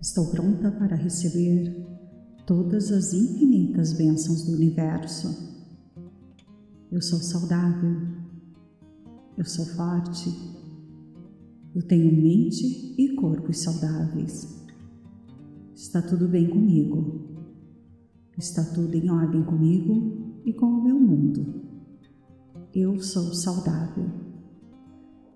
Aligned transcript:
Estou 0.00 0.30
pronta 0.30 0.70
para 0.70 0.96
receber 0.96 1.76
todas 2.46 2.90
as 2.90 3.12
infinitas 3.12 3.92
bênçãos 3.92 4.46
do 4.46 4.52
universo. 4.52 5.28
Eu 6.90 7.02
sou 7.02 7.18
saudável. 7.18 8.00
Eu 9.36 9.44
sou 9.44 9.66
forte. 9.66 10.30
Eu 11.74 11.82
tenho 11.82 12.10
mente 12.10 12.94
e 12.96 13.14
corpos 13.14 13.58
saudáveis. 13.58 14.64
Está 15.74 16.00
tudo 16.00 16.26
bem 16.26 16.48
comigo. 16.48 17.36
Está 18.38 18.64
tudo 18.64 18.94
em 18.94 19.10
ordem 19.10 19.42
comigo 19.42 20.40
e 20.46 20.52
com 20.54 20.64
o 20.64 20.82
meu 20.82 20.98
mundo. 20.98 21.62
Eu 22.74 22.98
sou 23.02 23.34
saudável. 23.34 24.08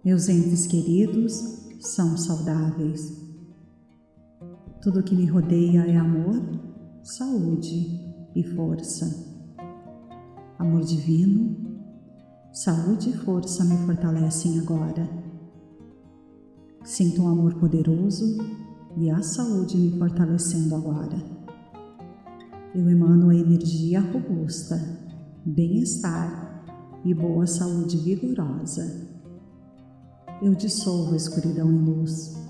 Meus 0.03 0.31
entes 0.31 0.67
queridos 0.67 1.35
são 1.81 2.17
saudáveis. 2.17 3.24
Tudo 4.85 5.03
que 5.03 5.17
me 5.17 5.25
rodeia 5.25 5.87
é 5.87 5.97
amor, 5.97 6.43
saúde 7.03 7.99
e 8.37 8.45
força. 8.55 9.07
Amor 10.59 10.83
divino, 10.83 11.57
saúde 12.53 13.09
e 13.09 13.13
força 13.15 13.65
me 13.65 13.79
fortalecem 13.87 14.61
agora. 14.61 15.09
Sinto 16.85 17.23
um 17.23 17.29
amor 17.29 17.55
poderoso 17.55 18.37
e 18.99 19.09
a 19.09 19.23
saúde 19.23 19.79
me 19.79 19.99
fortalecendo 19.99 20.75
agora. 20.75 21.17
Eu 22.75 22.87
emano 22.87 23.31
a 23.31 23.35
energia 23.35 24.03
robusta, 24.03 24.79
bem-estar 25.47 26.63
e 27.03 27.15
boa 27.15 27.47
saúde 27.47 27.97
vigorosa. 27.97 29.09
Eu 30.43 30.55
dissolvo 30.55 31.15
a 31.15 31.17
escuridão 31.17 31.73
em 31.73 31.79
luz 31.79 32.44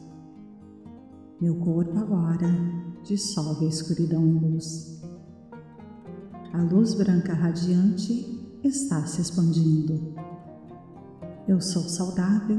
meu 1.44 1.56
corpo 1.56 1.98
agora 1.98 2.48
dissolve 3.02 3.66
a 3.66 3.68
escuridão 3.68 4.26
em 4.26 4.38
luz. 4.38 5.02
A 6.54 6.62
luz 6.62 6.94
branca 6.94 7.34
radiante 7.34 8.58
está 8.64 9.04
se 9.04 9.20
expandindo. 9.20 10.14
Eu 11.46 11.60
sou 11.60 11.82
saudável, 11.82 12.56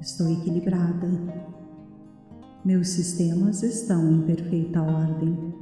estou 0.00 0.32
equilibrada. 0.32 1.06
Meus 2.64 2.88
sistemas 2.88 3.62
estão 3.62 4.10
em 4.10 4.22
perfeita 4.22 4.80
ordem. 4.80 5.54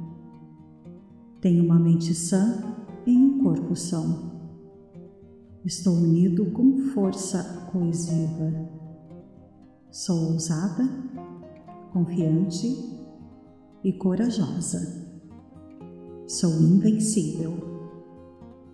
Tenho 1.41 1.65
uma 1.65 1.77
mente 1.77 2.13
sã 2.13 2.73
em 3.05 3.17
um 3.17 3.43
corpo 3.43 3.75
são. 3.75 4.31
Estou 5.65 5.95
unido 5.95 6.45
com 6.51 6.77
força 6.93 7.69
coesiva. 7.69 8.69
Sou 9.91 10.31
ousada 10.31 11.05
confiante 11.95 12.67
e 13.81 13.93
corajosa. 13.93 15.07
Sou 16.27 16.51
invencível. 16.61 17.53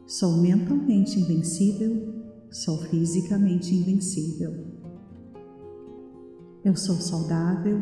Sou 0.08 0.38
mentalmente 0.38 1.20
invencível, 1.20 2.16
sou 2.50 2.80
fisicamente 2.80 3.76
invencível. 3.76 4.52
Eu 6.66 6.76
sou 6.76 6.96
saudável, 6.96 7.80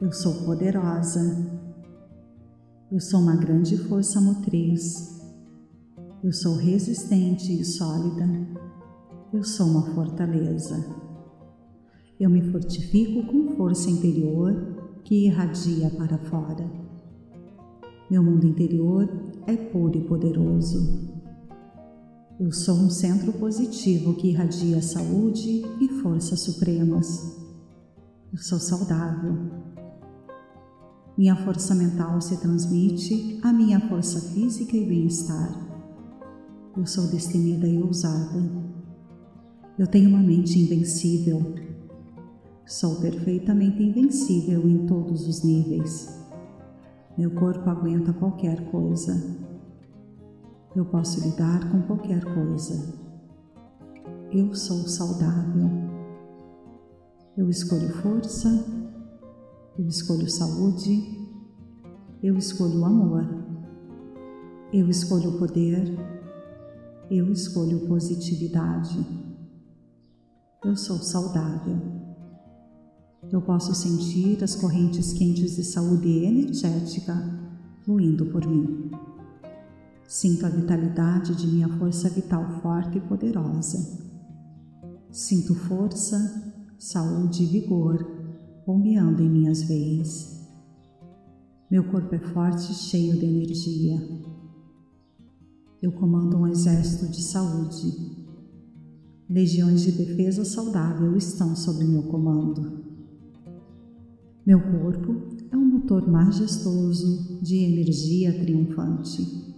eu 0.00 0.10
sou 0.12 0.46
poderosa, 0.46 1.20
eu 2.90 3.00
sou 3.00 3.20
uma 3.20 3.36
grande 3.36 3.76
força 3.76 4.18
motriz, 4.18 5.20
eu 6.24 6.32
sou 6.32 6.56
resistente 6.56 7.52
e 7.52 7.62
sólida, 7.66 8.26
eu 9.30 9.44
sou 9.44 9.66
uma 9.66 9.94
fortaleza. 9.94 11.09
Eu 12.20 12.28
me 12.28 12.42
fortifico 12.52 13.26
com 13.26 13.56
força 13.56 13.88
interior 13.88 15.00
que 15.02 15.24
irradia 15.24 15.88
para 15.88 16.18
fora. 16.18 16.70
Meu 18.10 18.22
mundo 18.22 18.46
interior 18.46 19.08
é 19.46 19.56
puro 19.56 19.96
e 19.96 20.04
poderoso. 20.04 21.08
Eu 22.38 22.52
sou 22.52 22.74
um 22.74 22.90
centro 22.90 23.32
positivo 23.32 24.12
que 24.12 24.28
irradia 24.28 24.82
saúde 24.82 25.64
e 25.80 25.88
forças 26.02 26.40
supremas. 26.40 27.38
Eu 28.30 28.38
sou 28.38 28.58
saudável. 28.58 29.38
Minha 31.16 31.36
força 31.36 31.74
mental 31.74 32.20
se 32.20 32.38
transmite 32.38 33.40
à 33.42 33.50
minha 33.50 33.80
força 33.88 34.20
física 34.34 34.76
e 34.76 34.84
bem-estar. 34.84 35.58
Eu 36.76 36.84
sou 36.84 37.06
destemida 37.06 37.66
e 37.66 37.82
ousada. 37.82 38.42
Eu 39.78 39.86
tenho 39.86 40.10
uma 40.10 40.22
mente 40.22 40.58
invencível 40.58 41.69
Sou 42.66 43.00
perfeitamente 43.00 43.82
invencível 43.82 44.68
em 44.68 44.86
todos 44.86 45.26
os 45.26 45.42
níveis. 45.42 46.20
Meu 47.18 47.32
corpo 47.32 47.68
aguenta 47.68 48.12
qualquer 48.12 48.70
coisa. 48.70 49.14
Eu 50.74 50.84
posso 50.84 51.20
lidar 51.20 51.70
com 51.70 51.82
qualquer 51.82 52.24
coisa. 52.32 52.94
Eu 54.30 54.54
sou 54.54 54.86
saudável. 54.86 55.68
Eu 57.36 57.50
escolho 57.50 57.90
força. 57.94 58.48
Eu 59.76 59.88
escolho 59.88 60.30
saúde. 60.30 61.28
Eu 62.22 62.36
escolho 62.36 62.84
amor. 62.84 63.26
Eu 64.72 64.88
escolho 64.88 65.38
poder. 65.38 65.98
Eu 67.10 67.32
escolho 67.32 67.88
positividade. 67.88 69.04
Eu 70.64 70.76
sou 70.76 70.98
saudável 70.98 71.99
eu 73.28 73.42
posso 73.42 73.74
sentir 73.74 74.42
as 74.42 74.56
correntes 74.56 75.12
quentes 75.12 75.56
de 75.56 75.64
saúde 75.64 76.08
energética 76.24 77.14
fluindo 77.82 78.26
por 78.26 78.46
mim. 78.46 78.90
Sinto 80.06 80.46
a 80.46 80.48
vitalidade 80.48 81.34
de 81.36 81.46
minha 81.46 81.68
força 81.78 82.08
vital 82.08 82.60
forte 82.60 82.98
e 82.98 83.00
poderosa. 83.00 84.00
Sinto 85.10 85.54
força, 85.54 86.54
saúde 86.78 87.44
e 87.44 87.46
vigor 87.46 88.20
bombeando 88.66 89.22
em 89.22 89.28
minhas 89.28 89.62
veias. 89.62 90.48
Meu 91.70 91.84
corpo 91.84 92.14
é 92.14 92.18
forte 92.18 92.72
e 92.72 92.74
cheio 92.74 93.18
de 93.18 93.26
energia. 93.26 93.96
Eu 95.80 95.92
comando 95.92 96.36
um 96.36 96.46
exército 96.46 97.06
de 97.10 97.22
saúde. 97.22 98.26
Legiões 99.28 99.82
de 99.82 99.92
defesa 99.92 100.44
saudável 100.44 101.16
estão 101.16 101.54
sob 101.54 101.84
meu 101.84 102.02
comando. 102.04 102.79
Meu 104.46 104.58
corpo 104.58 105.36
é 105.50 105.56
um 105.56 105.64
motor 105.64 106.10
majestoso 106.10 107.38
de 107.42 107.56
energia 107.56 108.32
triunfante. 108.40 109.54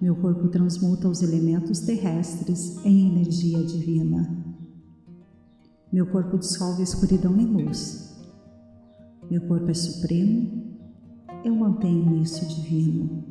Meu 0.00 0.16
corpo 0.16 0.48
transmuta 0.48 1.08
os 1.08 1.22
elementos 1.22 1.78
terrestres 1.78 2.84
em 2.84 3.08
energia 3.08 3.62
divina. 3.62 4.36
Meu 5.92 6.06
corpo 6.06 6.38
dissolve 6.38 6.80
a 6.80 6.84
escuridão 6.84 7.38
em 7.38 7.46
luz. 7.46 8.20
Meu 9.30 9.42
corpo 9.42 9.70
é 9.70 9.74
supremo, 9.74 10.76
eu 11.44 11.54
mantenho 11.54 12.20
isso 12.20 12.44
divino. 12.44 13.24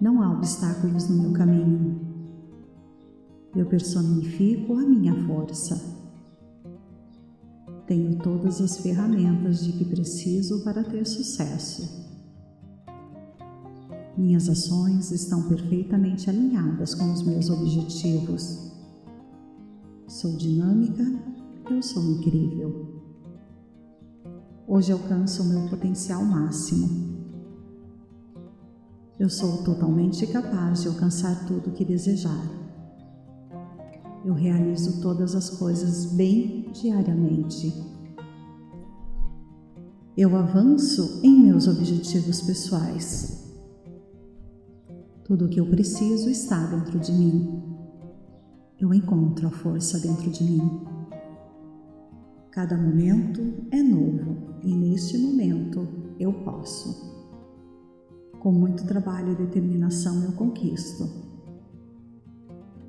Não 0.00 0.22
há 0.22 0.32
obstáculos 0.32 1.06
no 1.10 1.22
meu 1.22 1.32
caminho. 1.34 2.00
Eu 3.54 3.66
personifico 3.66 4.72
a 4.72 4.86
minha 4.86 5.14
força 5.26 5.93
tenho 7.86 8.16
todas 8.16 8.60
as 8.60 8.78
ferramentas 8.78 9.62
de 9.62 9.72
que 9.72 9.84
preciso 9.84 10.64
para 10.64 10.82
ter 10.82 11.06
sucesso. 11.06 12.04
Minhas 14.16 14.48
ações 14.48 15.10
estão 15.10 15.42
perfeitamente 15.48 16.30
alinhadas 16.30 16.94
com 16.94 17.12
os 17.12 17.22
meus 17.22 17.50
objetivos. 17.50 18.72
Sou 20.06 20.36
dinâmica, 20.36 21.04
eu 21.70 21.82
sou 21.82 22.02
incrível. 22.02 23.02
Hoje 24.66 24.92
alcanço 24.92 25.42
o 25.42 25.46
meu 25.46 25.68
potencial 25.68 26.24
máximo. 26.24 27.12
Eu 29.18 29.28
sou 29.28 29.62
totalmente 29.62 30.26
capaz 30.26 30.82
de 30.82 30.88
alcançar 30.88 31.46
tudo 31.46 31.70
o 31.70 31.72
que 31.72 31.84
desejar 31.84 32.63
eu 34.24 34.32
realizo 34.32 35.02
todas 35.02 35.34
as 35.34 35.50
coisas 35.50 36.06
bem 36.14 36.70
diariamente. 36.72 37.72
Eu 40.16 40.34
avanço 40.36 41.20
em 41.22 41.40
meus 41.40 41.68
objetivos 41.68 42.40
pessoais. 42.40 43.52
Tudo 45.24 45.44
o 45.44 45.48
que 45.48 45.60
eu 45.60 45.66
preciso 45.66 46.30
está 46.30 46.64
dentro 46.66 46.98
de 46.98 47.12
mim. 47.12 47.62
Eu 48.80 48.94
encontro 48.94 49.46
a 49.46 49.50
força 49.50 49.98
dentro 50.00 50.30
de 50.30 50.44
mim. 50.44 50.80
Cada 52.50 52.76
momento 52.78 53.42
é 53.70 53.82
novo 53.82 54.54
e 54.62 54.74
neste 54.74 55.18
momento 55.18 55.86
eu 56.18 56.32
posso. 56.32 57.12
Com 58.38 58.52
muito 58.52 58.86
trabalho 58.86 59.32
e 59.32 59.36
determinação 59.36 60.22
eu 60.22 60.32
conquisto 60.32 61.33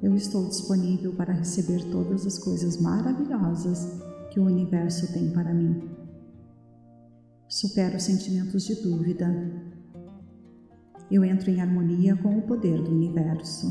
eu 0.06 0.14
estou 0.14 0.48
disponível 0.48 1.16
para 1.16 1.34
receber 1.34 1.84
todas 1.86 2.28
as 2.28 2.38
coisas 2.38 2.80
maravilhosas 2.80 4.00
que 4.30 4.40
o 4.40 4.46
universo 4.46 5.12
tem 5.12 5.32
para 5.32 5.52
mim. 5.52 5.90
Supero 7.50 8.00
sentimentos 8.00 8.66
de 8.66 8.76
dúvida. 8.84 9.28
Eu 11.10 11.26
entro 11.26 11.50
em 11.50 11.60
harmonia 11.60 12.16
com 12.18 12.38
o 12.38 12.44
poder 12.44 12.84
do 12.84 12.92
universo. 12.92 13.66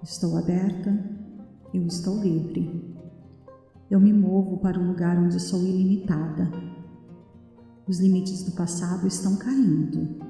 Estou 0.00 0.36
aberta, 0.36 0.96
eu 1.74 1.84
estou 1.84 2.22
livre. 2.22 2.96
Eu 3.90 3.98
me 3.98 4.12
movo 4.12 4.58
para 4.58 4.78
um 4.78 4.86
lugar 4.86 5.18
onde 5.18 5.40
sou 5.40 5.60
ilimitada. 5.60 6.52
Os 7.84 7.98
limites 7.98 8.44
do 8.44 8.52
passado 8.52 9.08
estão 9.08 9.34
caindo. 9.38 10.27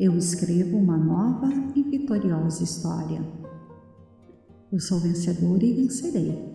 Eu 0.00 0.16
escrevo 0.16 0.78
uma 0.78 0.96
nova 0.96 1.46
e 1.76 1.82
vitoriosa 1.82 2.64
história. 2.64 3.22
Eu 4.72 4.80
sou 4.80 4.98
vencedora 4.98 5.62
e 5.62 5.74
vencerei. 5.74 6.54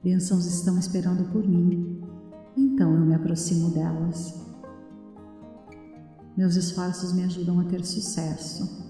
Bênçãos 0.00 0.46
estão 0.46 0.78
esperando 0.78 1.28
por 1.32 1.44
mim, 1.44 2.00
então 2.56 2.94
eu 2.94 3.00
me 3.00 3.12
aproximo 3.12 3.70
delas. 3.70 4.40
Meus 6.36 6.54
esforços 6.54 7.12
me 7.12 7.24
ajudam 7.24 7.58
a 7.58 7.64
ter 7.64 7.84
sucesso. 7.84 8.88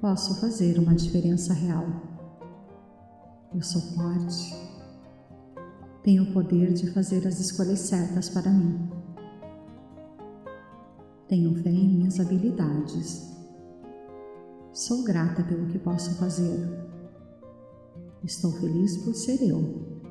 Posso 0.00 0.40
fazer 0.40 0.78
uma 0.78 0.94
diferença 0.94 1.52
real. 1.52 1.86
Eu 3.54 3.60
sou 3.60 3.82
forte. 3.94 4.56
Tenho 6.02 6.22
o 6.22 6.32
poder 6.32 6.72
de 6.72 6.90
fazer 6.92 7.26
as 7.28 7.38
escolhas 7.38 7.80
certas 7.80 8.30
para 8.30 8.50
mim. 8.50 8.97
Tenho 11.28 11.54
fé 11.62 11.68
em 11.68 11.88
minhas 11.88 12.18
habilidades. 12.18 13.36
Sou 14.72 15.04
grata 15.04 15.42
pelo 15.42 15.66
que 15.66 15.78
posso 15.78 16.14
fazer. 16.14 16.58
Estou 18.24 18.50
feliz 18.52 18.96
por 18.96 19.14
ser 19.14 19.46
eu. 19.46 20.02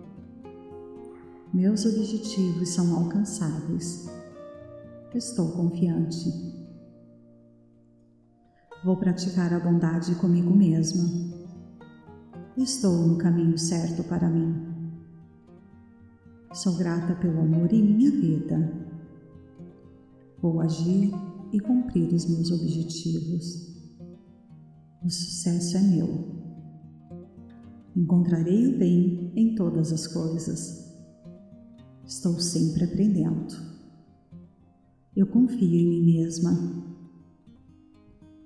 Meus 1.52 1.86
objetivos 1.88 2.70
são 2.70 2.96
alcançáveis. 2.96 4.08
Estou 5.16 5.54
confiante. 5.54 6.30
Vou 8.86 8.96
praticar 8.96 9.52
a 9.54 9.60
bondade 9.60 10.14
comigo 10.16 10.56
mesma. 10.56 11.04
Estou 12.56 12.96
no 13.08 13.18
caminho 13.18 13.58
certo 13.58 14.04
para 14.04 14.30
mim. 14.30 14.56
Sou 16.54 16.76
grata 16.78 17.16
pelo 17.16 17.40
amor 17.42 17.74
em 17.74 17.82
minha 17.82 18.12
vida. 18.12 18.87
Vou 20.42 20.62
agir 20.62 21.12
e 21.52 21.60
cumprir 21.60 22.14
os 22.14 22.26
meus 22.26 22.52
objetivos. 22.52 23.76
O 25.04 25.10
sucesso 25.10 25.78
é 25.78 25.82
meu. 25.82 26.38
Encontrarei 27.96 28.68
o 28.68 28.78
bem 28.78 29.32
em 29.36 29.56
todas 29.56 29.92
as 29.92 30.06
coisas. 30.06 30.94
Estou 32.06 32.40
sempre 32.40 32.84
aprendendo. 32.84 33.56
Eu 35.16 35.26
confio 35.26 35.74
em 35.74 35.90
mim 35.90 36.06
mesma. 36.06 36.52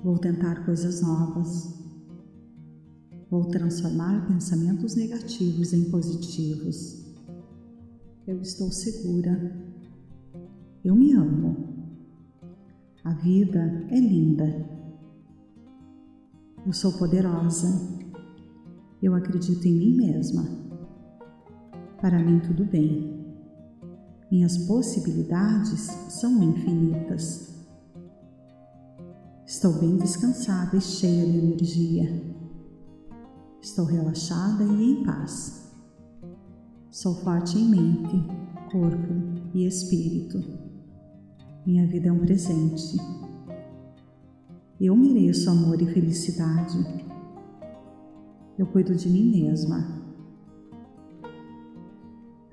Vou 0.02 0.18
tentar 0.18 0.66
coisas 0.66 1.02
novas. 1.02 1.82
Vou 3.30 3.46
transformar 3.46 4.28
pensamentos 4.28 4.96
negativos 4.96 5.74
em 5.74 5.90
positivos. 5.90 7.06
Eu 8.26 8.42
estou 8.42 8.72
segura. 8.72 9.54
Eu 10.84 10.96
me 10.96 11.12
amo. 11.14 11.71
A 13.04 13.14
vida 13.14 13.88
é 13.90 14.00
linda. 14.00 14.70
Eu 16.64 16.72
sou 16.72 16.94
poderosa. 16.94 17.68
Eu 19.02 19.16
acredito 19.16 19.68
em 19.68 19.74
mim 19.74 19.96
mesma. 19.96 20.46
Para 22.00 22.20
mim, 22.20 22.40
tudo 22.40 22.64
bem. 22.64 23.26
Minhas 24.32 24.56
possibilidades 24.60 25.82
são 26.10 26.44
infinitas. 26.44 27.66
Estou 29.48 29.74
bem 29.80 29.98
descansada 29.98 30.78
e 30.78 30.82
cheia 30.82 31.26
de 31.26 31.38
energia. 31.40 32.24
Estou 33.60 33.86
relaxada 33.86 34.64
e 34.64 34.92
em 34.92 35.04
paz. 35.04 35.72
Sou 36.92 37.16
forte 37.16 37.58
em 37.58 37.68
mente, 37.68 38.28
corpo 38.72 39.14
e 39.56 39.66
espírito. 39.66 40.71
Minha 41.66 41.86
vida 41.88 42.10
é 42.10 42.12
um 42.12 42.20
presente. 42.20 42.98
Eu 44.80 44.96
mereço 44.96 45.50
amor 45.50 45.82
e 45.82 45.86
felicidade 45.86 47.02
eu 48.62 48.68
cuido 48.68 48.94
de 48.94 49.10
mim 49.10 49.42
mesma. 49.42 50.00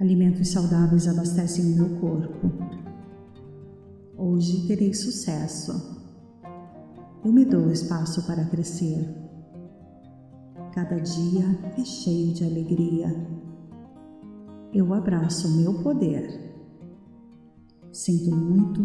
Alimentos 0.00 0.48
saudáveis 0.48 1.06
abastecem 1.06 1.66
o 1.66 1.76
meu 1.76 2.00
corpo. 2.00 2.50
Hoje 4.16 4.66
terei 4.66 4.94
sucesso. 4.94 5.98
Eu 7.22 7.30
me 7.30 7.44
dou 7.44 7.70
espaço 7.70 8.26
para 8.26 8.46
crescer. 8.46 9.06
Cada 10.72 10.98
dia 10.98 11.44
é 11.76 11.84
cheio 11.84 12.32
de 12.32 12.44
alegria. 12.44 13.14
Eu 14.72 14.94
abraço 14.94 15.46
o 15.46 15.56
meu 15.58 15.82
poder. 15.82 16.47
Sinto 17.92 18.36
muito, 18.36 18.82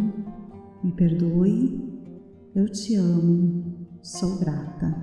me 0.83 0.91
perdoe, 0.93 1.93
eu 2.55 2.69
te 2.69 2.95
amo, 2.95 3.87
sou 4.01 4.39
grata. 4.39 4.95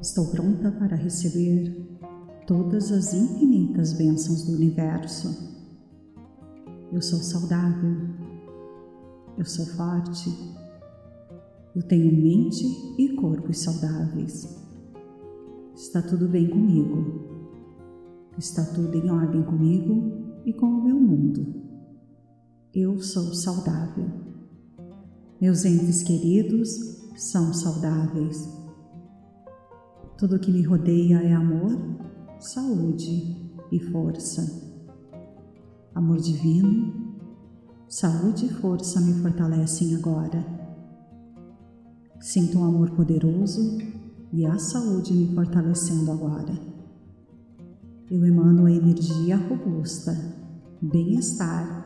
Estou 0.00 0.26
pronta 0.30 0.70
para 0.70 0.94
receber 0.94 1.74
todas 2.46 2.92
as 2.92 3.12
infinitas 3.14 3.92
bênçãos 3.94 4.44
do 4.44 4.52
universo. 4.52 5.58
Eu 6.92 7.02
sou 7.02 7.18
saudável, 7.18 7.96
eu 9.36 9.44
sou 9.44 9.66
forte, 9.66 10.30
eu 11.74 11.82
tenho 11.82 12.12
mente 12.12 12.64
e 12.96 13.16
corpos 13.16 13.58
saudáveis. 13.58 14.56
Está 15.74 16.00
tudo 16.00 16.28
bem 16.28 16.48
comigo, 16.48 17.50
está 18.38 18.64
tudo 18.64 18.96
em 18.96 19.10
ordem 19.10 19.42
comigo 19.42 20.12
e 20.46 20.52
com 20.52 20.66
o 20.66 20.84
meu 20.84 20.98
mundo. 20.98 21.57
Eu 22.74 23.00
sou 23.00 23.34
saudável. 23.34 24.10
Meus 25.40 25.64
entes 25.64 26.02
queridos 26.02 26.70
são 27.16 27.52
saudáveis 27.52 28.58
tudo 30.18 30.40
que 30.40 30.50
me 30.50 30.62
rodeia 30.62 31.22
é 31.22 31.32
amor, 31.32 31.78
saúde 32.40 33.36
e 33.70 33.78
força. 33.78 34.42
Amor 35.94 36.16
divino, 36.16 37.14
saúde 37.88 38.46
e 38.46 38.48
força 38.48 39.00
me 39.00 39.14
fortalecem 39.22 39.94
agora. 39.94 40.44
Sinto 42.18 42.58
um 42.58 42.64
amor 42.64 42.90
poderoso 42.90 43.78
e 44.32 44.44
a 44.44 44.58
saúde 44.58 45.12
me 45.12 45.32
fortalecendo 45.36 46.10
agora. 46.10 46.52
Eu 48.10 48.26
emano 48.26 48.66
a 48.66 48.72
energia 48.72 49.36
robusta, 49.36 50.12
bem-estar 50.82 51.77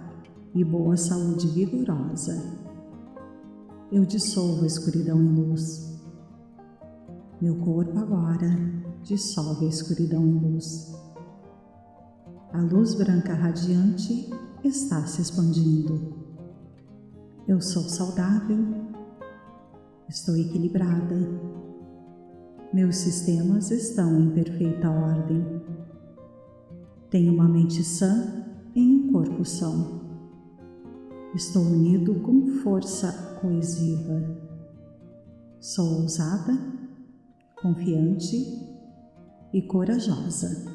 e 0.55 0.65
boa 0.65 0.97
saúde 0.97 1.47
vigorosa. 1.49 2.43
Eu 3.91 4.05
dissolvo 4.05 4.65
a 4.65 4.67
escuridão 4.67 5.21
em 5.21 5.35
luz 5.35 5.93
meu 7.43 7.57
corpo 7.57 7.99
agora 7.99 8.57
dissolve 9.03 9.67
a 9.67 9.69
escuridão 9.69 10.25
em 10.25 10.39
luz. 10.39 10.97
A 12.53 12.61
luz 12.61 12.95
branca 12.95 13.35
radiante 13.35 14.31
está 14.63 15.05
se 15.07 15.21
expandindo. 15.21 16.15
Eu 17.49 17.61
sou 17.61 17.83
saudável, 17.83 18.65
estou 20.09 20.37
equilibrada. 20.37 21.17
Meus 22.73 22.99
sistemas 22.99 23.73
estão 23.73 24.21
em 24.21 24.31
perfeita 24.31 24.89
ordem. 24.89 25.45
Tenho 27.11 27.35
uma 27.35 27.49
mente 27.49 27.83
sã 27.83 28.47
em 28.73 29.01
um 29.01 29.13
corpo 29.13 29.45
são. 29.45 30.02
Estou 31.35 31.63
unido 31.63 32.17
com 32.21 32.47
força 32.63 33.39
coesiva. 33.41 34.23
Sou 35.59 36.03
ousada 36.03 36.53
confiante 37.63 38.37
e 39.53 39.63
corajosa. 39.63 40.71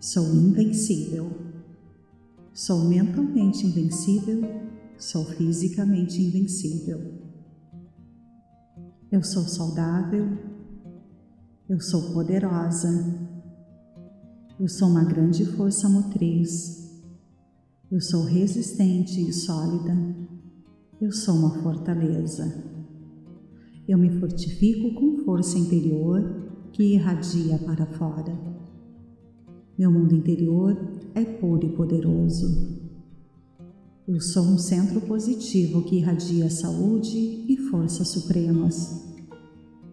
Sou 0.00 0.24
invencível. 0.34 1.30
Sou 2.54 2.84
mentalmente 2.84 3.66
invencível, 3.66 4.40
sou 4.96 5.26
fisicamente 5.26 6.22
invencível. 6.22 6.98
Eu 9.12 9.22
sou 9.22 9.42
saudável, 9.42 10.26
eu 11.68 11.78
sou 11.78 12.14
poderosa, 12.14 12.88
eu 14.58 14.68
sou 14.68 14.88
uma 14.88 15.04
grande 15.04 15.44
força 15.44 15.86
motriz, 15.86 16.85
eu 17.90 18.00
sou 18.00 18.24
resistente 18.24 19.20
e 19.20 19.32
sólida, 19.32 19.96
eu 21.00 21.12
sou 21.12 21.36
uma 21.36 21.62
fortaleza. 21.62 22.64
Eu 23.86 23.96
me 23.96 24.18
fortifico 24.18 24.92
com 24.94 25.24
força 25.24 25.56
interior 25.56 26.68
que 26.72 26.82
irradia 26.82 27.58
para 27.58 27.86
fora. 27.86 28.36
Meu 29.78 29.92
mundo 29.92 30.16
interior 30.16 30.76
é 31.14 31.24
puro 31.24 31.64
e 31.64 31.76
poderoso. 31.76 32.76
Eu 34.08 34.20
sou 34.20 34.42
um 34.42 34.58
centro 34.58 35.00
positivo 35.02 35.84
que 35.84 35.98
irradia 35.98 36.50
saúde 36.50 37.44
e 37.48 37.56
forças 37.70 38.08
supremas. 38.08 39.04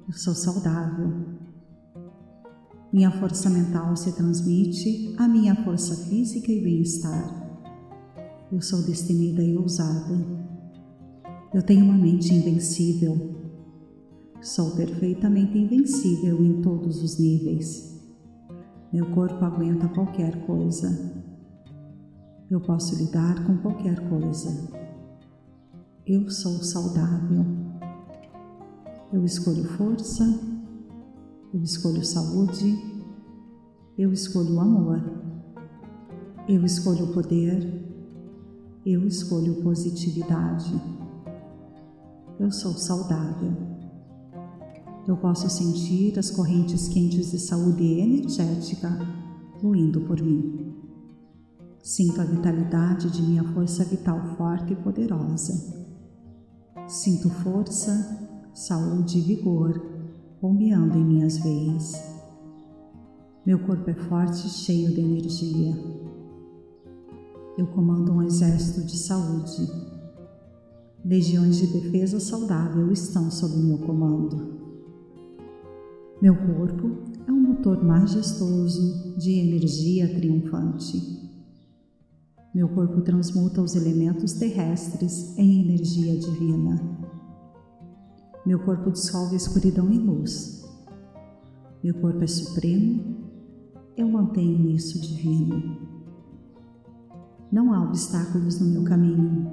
Eu 0.07 0.13
sou 0.13 0.33
saudável. 0.33 1.11
Minha 2.91 3.11
força 3.11 3.51
mental 3.51 3.95
se 3.95 4.15
transmite 4.15 5.13
à 5.17 5.27
minha 5.27 5.55
força 5.63 5.95
física 6.07 6.51
e 6.51 6.61
bem-estar. 6.61 7.42
Eu 8.53 8.61
sou 8.61 8.83
destemida 8.83 9.41
e 9.41 9.57
ousada. 9.57 10.13
Eu 11.51 11.63
tenho 11.63 11.85
uma 11.85 11.97
mente 11.97 12.31
invencível. 12.31 13.35
Sou 14.43 14.75
perfeitamente 14.75 15.57
invencível 15.57 16.39
em 16.45 16.61
todos 16.61 17.01
os 17.01 17.17
níveis. 17.17 17.99
Meu 18.93 19.09
corpo 19.09 19.43
aguenta 19.43 19.87
qualquer 19.87 20.45
coisa. 20.45 20.87
Eu 22.47 22.61
posso 22.61 22.95
lidar 22.95 23.43
com 23.43 23.57
qualquer 23.57 24.07
coisa. 24.07 24.69
Eu 26.05 26.29
sou 26.29 26.61
saudável. 26.61 27.43
Eu 29.11 29.25
escolho 29.25 29.63
força. 29.63 30.25
Eu 31.51 31.63
escolho 31.63 32.05
saúde. 32.05 32.77
Eu 33.97 34.13
escolho 34.13 34.59
amor. 34.59 35.01
Eu 36.47 36.63
escolho 36.63 37.11
poder. 37.13 37.92
Eu 38.85 39.07
escolho 39.07 39.61
positividade. 39.63 40.73
Eu 42.37 42.51
sou 42.51 42.73
saudável. 42.73 43.53
Eu 45.07 45.15
posso 45.15 45.49
sentir 45.49 46.19
as 46.19 46.29
correntes 46.29 46.89
quentes 46.89 47.31
de 47.31 47.39
saúde 47.39 47.81
energética 47.81 48.89
fluindo 49.61 50.01
por 50.01 50.21
mim. 50.21 50.75
Sinto 51.81 52.19
a 52.19 52.25
vitalidade 52.25 53.09
de 53.09 53.21
minha 53.21 53.45
força 53.53 53.85
vital 53.85 54.35
forte 54.35 54.73
e 54.73 54.75
poderosa. 54.75 55.53
Sinto 56.85 57.29
força, 57.29 58.27
saúde 58.53 59.19
e 59.19 59.21
vigor 59.21 59.81
bombeando 60.41 60.97
em 60.97 61.05
minhas 61.05 61.37
veias. 61.37 61.93
Meu 63.45 63.59
corpo 63.59 63.89
é 63.89 63.93
forte 63.93 64.45
e 64.45 64.49
cheio 64.49 64.93
de 64.93 64.99
energia. 64.99 66.02
Eu 67.55 67.67
comando 67.67 68.11
um 68.11 68.23
exército 68.23 68.83
de 68.83 68.97
saúde. 68.97 69.69
Legiões 71.05 71.57
de 71.57 71.67
defesa 71.67 72.19
saudável 72.19 72.91
estão 72.91 73.29
sob 73.29 73.55
meu 73.57 73.77
comando. 73.77 74.53
Meu 76.19 76.35
corpo 76.35 76.89
é 77.27 77.31
um 77.31 77.39
motor 77.39 77.83
majestoso 77.83 79.15
de 79.17 79.33
energia 79.33 80.11
triunfante. 80.15 80.97
Meu 82.55 82.69
corpo 82.69 83.01
transmuta 83.01 83.61
os 83.61 83.75
elementos 83.75 84.33
terrestres 84.33 85.37
em 85.37 85.61
energia 85.61 86.17
divina. 86.17 86.81
Meu 88.43 88.59
corpo 88.59 88.89
dissolve 88.89 89.35
escuridão 89.35 89.91
em 89.91 89.99
luz. 89.99 90.63
Meu 91.83 91.93
corpo 91.95 92.23
é 92.23 92.27
supremo, 92.27 93.29
eu 93.95 94.07
mantenho 94.07 94.71
isso 94.71 94.99
divino. 94.99 95.82
Não 97.53 97.71
há 97.71 97.83
obstáculos 97.83 98.59
no 98.59 98.65
meu 98.65 98.83
caminho. 98.83 99.47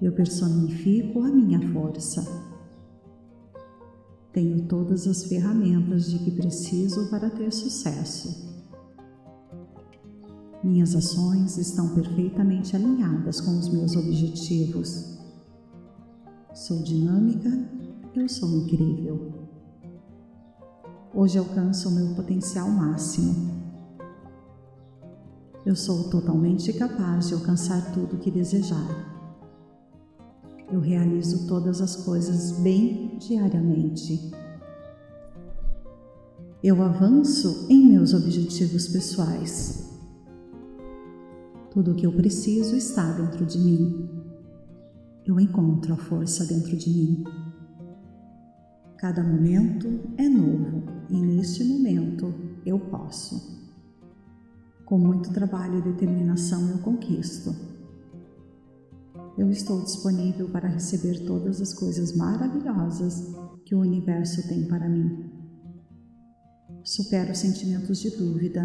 Eu 0.00 0.12
personifico 0.12 1.20
a 1.20 1.28
minha 1.28 1.60
força. 1.74 2.26
Tenho 4.32 4.62
todas 4.62 5.06
as 5.06 5.24
ferramentas 5.24 6.10
de 6.10 6.18
que 6.20 6.30
preciso 6.30 7.10
para 7.10 7.28
ter 7.28 7.52
sucesso. 7.52 8.48
Minhas 10.64 10.96
ações 10.96 11.58
estão 11.58 11.94
perfeitamente 11.94 12.74
alinhadas 12.74 13.42
com 13.42 13.50
os 13.58 13.68
meus 13.68 13.94
objetivos. 13.94 15.18
Sou 16.54 16.82
dinâmica, 16.82 17.50
eu 18.16 18.26
sou 18.26 18.48
incrível. 18.56 19.34
Hoje 21.12 21.36
alcanço 21.36 21.90
o 21.90 21.92
meu 21.92 22.14
potencial 22.14 22.70
máximo. 22.70 23.57
Eu 25.68 25.76
sou 25.76 26.10
totalmente 26.10 26.72
capaz 26.72 27.28
de 27.28 27.34
alcançar 27.34 27.92
tudo 27.92 28.16
o 28.16 28.18
que 28.18 28.30
desejar 28.30 29.18
eu 30.70 30.80
realizo 30.80 31.46
todas 31.46 31.80
as 31.80 31.96
coisas 31.96 32.52
bem 32.60 33.16
diariamente. 33.18 34.30
Eu 36.62 36.82
avanço 36.82 37.66
em 37.70 37.88
meus 37.88 38.12
objetivos 38.12 38.88
pessoais. 38.88 39.88
Tudo 41.70 41.92
o 41.92 41.94
que 41.94 42.06
eu 42.06 42.12
preciso 42.12 42.76
está 42.76 43.12
dentro 43.12 43.46
de 43.46 43.58
mim. 43.58 44.10
Eu 45.24 45.38
encontro 45.40 45.94
a 45.94 45.96
força 45.96 46.44
dentro 46.44 46.76
de 46.76 46.90
mim. 46.90 47.24
Cada 48.98 49.22
momento 49.22 50.00
é 50.16 50.28
novo 50.28 50.84
e 51.08 51.16
neste 51.20 51.64
momento 51.64 52.34
eu 52.66 52.78
posso. 52.78 53.57
Com 54.88 54.98
muito 54.98 55.32
trabalho 55.32 55.78
e 55.78 55.82
determinação 55.82 56.70
eu 56.70 56.78
conquisto 56.78 57.68
eu 59.38 59.48
estou 59.52 59.80
disponível 59.84 60.48
para 60.48 60.66
receber 60.66 61.24
todas 61.24 61.60
as 61.60 61.72
coisas 61.72 62.16
maravilhosas 62.16 63.36
que 63.64 63.72
o 63.72 63.80
universo 63.80 64.48
tem 64.48 64.66
para 64.66 64.88
mim. 64.88 65.30
Supero 66.82 67.32
sentimentos 67.36 68.00
de 68.00 68.10
dúvida. 68.10 68.60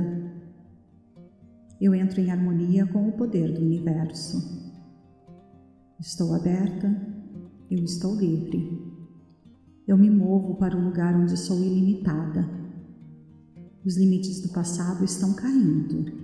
Eu 1.79 1.93
entro 1.93 2.19
em 2.19 2.31
harmonia 2.31 2.87
com 2.87 3.07
o 3.07 3.11
poder 3.11 3.53
do 3.53 3.61
universo. 3.61 4.73
Estou 5.99 6.33
aberta, 6.33 6.89
eu 7.69 7.83
estou 7.83 8.15
livre. 8.15 8.81
Eu 9.87 9.95
me 9.95 10.09
movo 10.09 10.55
para 10.55 10.75
um 10.75 10.85
lugar 10.85 11.15
onde 11.15 11.37
sou 11.37 11.59
ilimitada. 11.59 12.62
Os 13.85 13.97
limites 13.97 14.41
do 14.41 14.49
passado 14.49 15.03
estão 15.03 15.33
caindo 15.33 16.23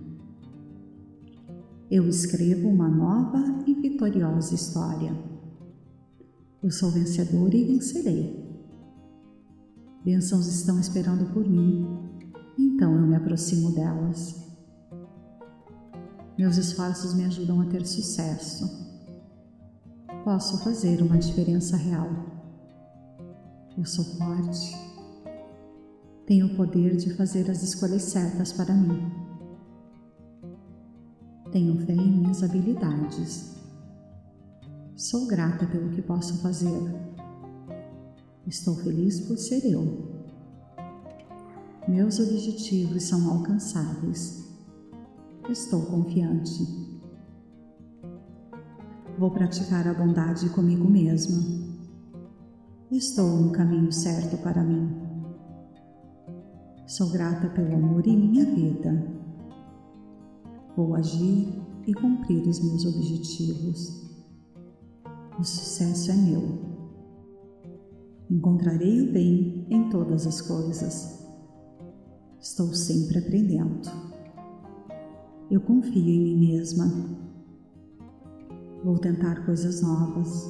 eu 1.89 2.07
escrevo 2.07 2.67
uma 2.67 2.87
nova 2.87 3.63
e 3.65 3.73
vitoriosa 3.73 4.53
história. 4.53 5.11
Eu 6.61 6.69
sou 6.69 6.91
vencedor 6.91 7.51
e 7.51 7.65
vencerei. 7.65 8.47
Bênçãos 10.05 10.45
estão 10.47 10.79
esperando 10.79 11.33
por 11.33 11.49
mim, 11.49 11.87
então 12.57 12.93
eu 12.93 13.07
me 13.07 13.15
aproximo 13.15 13.73
delas. 13.73 14.35
Meus 16.37 16.57
esforços 16.57 17.15
me 17.15 17.25
ajudam 17.25 17.59
a 17.59 17.65
ter 17.65 17.83
sucesso. 17.87 18.87
Posso 20.23 20.63
fazer 20.63 21.01
uma 21.01 21.17
diferença 21.17 21.75
real. 21.75 22.07
Eu 23.75 23.85
sou 23.85 24.05
forte. 24.05 24.88
Tenho 26.29 26.45
o 26.45 26.55
poder 26.55 26.95
de 26.95 27.11
fazer 27.15 27.49
as 27.49 27.63
escolhas 27.63 28.03
certas 28.03 28.53
para 28.53 28.71
mim. 28.71 29.01
Tenho 31.51 31.75
fé 31.83 31.93
em 31.93 32.19
minhas 32.19 32.43
habilidades. 32.43 33.55
Sou 34.95 35.25
grata 35.25 35.65
pelo 35.65 35.89
que 35.89 36.03
posso 36.03 36.39
fazer. 36.39 36.93
Estou 38.45 38.75
feliz 38.75 39.21
por 39.21 39.39
ser 39.39 39.65
eu. 39.65 40.07
Meus 41.87 42.19
objetivos 42.19 43.05
são 43.05 43.27
alcançáveis. 43.31 44.53
Estou 45.49 45.81
confiante. 45.87 46.63
Vou 49.17 49.31
praticar 49.31 49.87
a 49.87 49.95
bondade 49.95 50.47
comigo 50.49 50.87
mesma. 50.87 51.41
Estou 52.91 53.35
no 53.35 53.51
caminho 53.51 53.91
certo 53.91 54.37
para 54.37 54.63
mim. 54.63 55.08
Sou 56.89 57.07
grata 57.11 57.47
pelo 57.49 57.75
amor 57.75 58.07
em 58.07 58.17
minha 58.17 58.43
vida. 58.43 58.91
Vou 60.75 60.95
agir 60.95 61.61
e 61.85 61.93
cumprir 61.93 62.47
os 62.47 62.59
meus 62.61 62.83
objetivos. 62.83 64.09
O 65.39 65.43
sucesso 65.43 66.09
é 66.09 66.15
meu. 66.15 66.41
Encontrarei 68.27 69.07
o 69.07 69.13
bem 69.13 69.67
em 69.69 69.87
todas 69.91 70.25
as 70.25 70.41
coisas. 70.41 71.27
Estou 72.41 72.73
sempre 72.73 73.19
aprendendo. 73.19 73.87
Eu 75.51 75.61
confio 75.61 76.09
em 76.09 76.23
mim 76.23 76.47
mesma. 76.47 76.87
Vou 78.83 78.97
tentar 78.97 79.45
coisas 79.45 79.83
novas. 79.83 80.43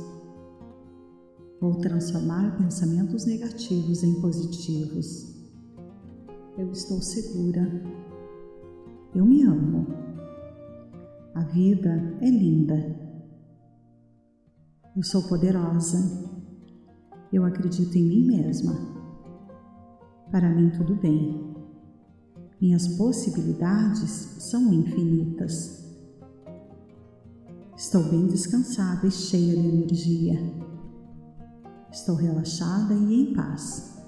Vou 1.60 1.76
transformar 1.80 2.58
pensamentos 2.58 3.26
negativos 3.26 4.04
em 4.04 4.22
positivos. 4.22 5.39
Eu 6.60 6.74
estou 6.74 7.02
segura. 7.02 7.62
Eu 9.16 9.26
me 9.26 9.44
amo. 9.44 9.88
A 11.34 11.42
vida 11.46 12.18
é 12.20 12.30
linda. 12.30 12.76
Eu 14.94 15.02
sou 15.02 15.24
poderosa. 15.24 15.98
Eu 17.32 17.46
acredito 17.46 17.98
em 17.98 18.04
mim 18.04 18.28
mesma. 18.28 18.74
Para 20.30 20.50
mim, 20.50 20.70
tudo 20.72 20.96
bem. 20.96 21.56
Minhas 22.60 22.90
possibilidades 22.90 24.12
são 24.52 24.74
infinitas. 24.74 25.98
Estou 27.78 28.04
bem 28.04 28.28
descansada 28.28 29.08
e 29.08 29.12
cheia 29.12 29.56
de 29.56 29.66
energia. 29.66 30.38
Estou 31.90 32.16
relaxada 32.16 32.94
e 32.94 33.22
em 33.22 33.34
paz. 33.34 33.99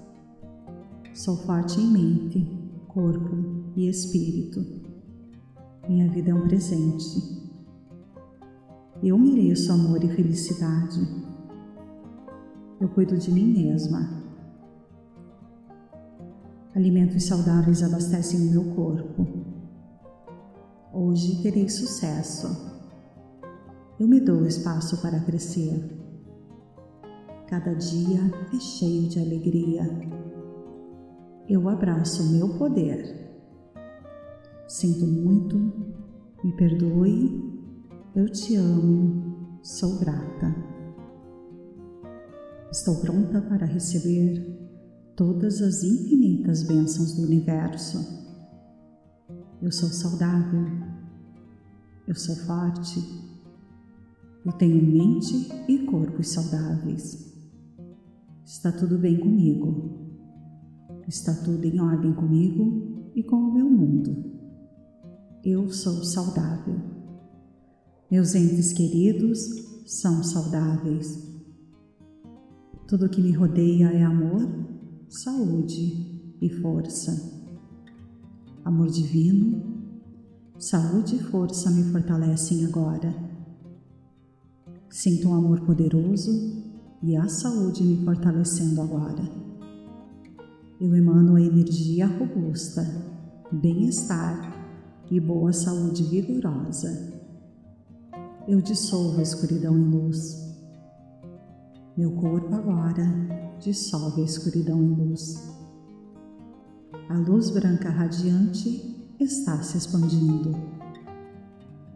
Sou 1.13 1.35
forte 1.35 1.79
em 1.79 1.91
mente, 1.91 2.57
corpo 2.87 3.35
e 3.75 3.89
espírito. 3.89 4.65
Minha 5.87 6.09
vida 6.09 6.31
é 6.31 6.33
um 6.33 6.47
presente. 6.47 7.51
Eu 9.03 9.17
mereço 9.17 9.73
amor 9.73 10.01
e 10.05 10.07
felicidade. 10.07 11.01
Eu 12.79 12.87
cuido 12.87 13.17
de 13.17 13.29
mim 13.29 13.45
mesma. 13.45 14.23
Alimentos 16.73 17.25
saudáveis 17.25 17.83
abastecem 17.83 18.47
o 18.47 18.51
meu 18.51 18.73
corpo. 18.73 19.27
Hoje 20.93 21.43
terei 21.43 21.67
sucesso. 21.67 22.47
Eu 23.99 24.07
me 24.07 24.21
dou 24.21 24.45
espaço 24.45 25.01
para 25.01 25.19
crescer. 25.19 25.91
Cada 27.47 27.73
dia 27.73 28.21
é 28.53 28.59
cheio 28.59 29.09
de 29.09 29.19
alegria. 29.19 29.83
Eu 31.49 31.67
abraço 31.67 32.23
o 32.23 32.31
meu 32.31 32.57
poder. 32.57 33.19
Sinto 34.67 35.05
muito, 35.05 35.57
me 36.43 36.55
perdoe, 36.55 37.51
eu 38.15 38.29
te 38.29 38.55
amo, 38.55 39.59
sou 39.61 39.99
grata. 39.99 40.55
Estou 42.71 43.01
pronta 43.01 43.41
para 43.41 43.65
receber 43.65 44.59
todas 45.15 45.61
as 45.61 45.83
infinitas 45.83 46.63
bênçãos 46.63 47.15
do 47.15 47.23
universo. 47.23 47.97
Eu 49.61 49.71
sou 49.71 49.89
saudável, 49.89 50.65
eu 52.07 52.15
sou 52.15 52.35
forte, 52.35 52.99
eu 54.45 54.51
tenho 54.53 54.81
mente 54.81 55.51
e 55.67 55.85
corpos 55.85 56.29
saudáveis. 56.29 57.31
Está 58.43 58.71
tudo 58.71 58.97
bem 58.97 59.19
comigo. 59.19 60.00
Está 61.07 61.33
tudo 61.33 61.65
em 61.65 61.79
ordem 61.79 62.13
comigo 62.13 63.11
e 63.15 63.23
com 63.23 63.35
o 63.35 63.53
meu 63.53 63.69
mundo. 63.69 64.31
Eu 65.43 65.69
sou 65.69 66.03
saudável. 66.03 66.79
Meus 68.09 68.35
entes 68.35 68.73
queridos 68.73 69.39
são 69.85 70.23
saudáveis. 70.23 71.31
Tudo 72.87 73.09
que 73.09 73.21
me 73.21 73.31
rodeia 73.31 73.87
é 73.87 74.03
amor, 74.03 74.47
saúde 75.09 76.35
e 76.41 76.49
força. 76.49 77.41
Amor 78.63 78.89
divino, 78.89 79.63
saúde 80.59 81.15
e 81.15 81.23
força 81.23 81.71
me 81.71 81.83
fortalecem 81.91 82.65
agora. 82.65 83.13
Sinto 84.89 85.29
um 85.29 85.33
amor 85.33 85.61
poderoso 85.61 86.31
e 87.01 87.15
a 87.15 87.27
saúde 87.27 87.83
me 87.83 88.03
fortalecendo 88.05 88.81
agora. 88.81 89.50
Eu 90.81 90.95
emano 90.95 91.35
a 91.35 91.41
energia 91.41 92.07
robusta, 92.07 92.83
bem-estar 93.51 94.51
e 95.11 95.19
boa 95.19 95.53
saúde 95.53 96.01
vigorosa. 96.01 97.21
Eu 98.47 98.59
dissolvo 98.59 99.19
a 99.19 99.21
escuridão 99.21 99.77
em 99.77 99.91
luz. 99.91 100.57
Meu 101.95 102.15
corpo 102.15 102.55
agora 102.55 103.05
dissolve 103.59 104.23
a 104.23 104.25
escuridão 104.25 104.81
em 104.81 104.95
luz. 104.95 105.53
A 107.09 107.19
luz 107.19 107.51
branca 107.51 107.91
radiante 107.91 109.13
está 109.19 109.61
se 109.61 109.77
expandindo. 109.77 110.51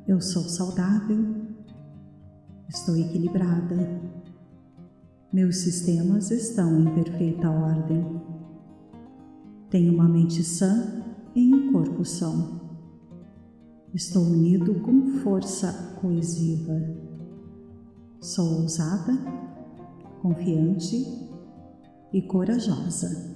Eu 0.07 0.21
sou 0.21 0.43
saudável, 0.43 1.25
estou 2.69 2.95
equilibrada 2.95 4.13
meus 5.36 5.57
sistemas 5.57 6.31
estão 6.31 6.79
em 6.79 6.93
perfeita 6.93 7.49
ordem. 7.49 8.21
Tenho 9.75 9.93
uma 9.93 10.07
mente 10.07 10.41
sã 10.41 11.03
em 11.35 11.53
um 11.53 11.73
corpo 11.73 12.05
são. 12.05 12.61
Estou 13.93 14.23
unido 14.23 14.75
com 14.75 15.19
força 15.19 15.97
coesiva. 15.99 16.81
Sou 18.21 18.61
ousada, 18.61 19.11
confiante 20.21 20.95
e 22.13 22.21
corajosa. 22.21 23.35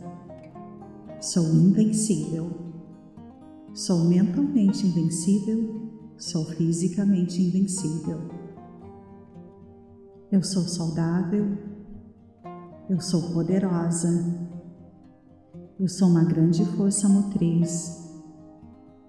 Sou 1.20 1.44
invencível. 1.44 2.50
Sou 3.74 4.06
mentalmente 4.06 4.88
invencível, 4.88 5.92
sou 6.18 6.46
fisicamente 6.46 7.42
invencível. 7.42 8.18
Eu 10.32 10.42
sou 10.42 10.64
saudável, 10.64 11.58
eu 12.90 13.02
sou 13.02 13.34
poderosa. 13.34 14.58
Eu 15.80 15.88
sou 15.88 16.10
uma 16.10 16.26
grande 16.26 16.66
força 16.76 17.08
motriz. 17.08 18.12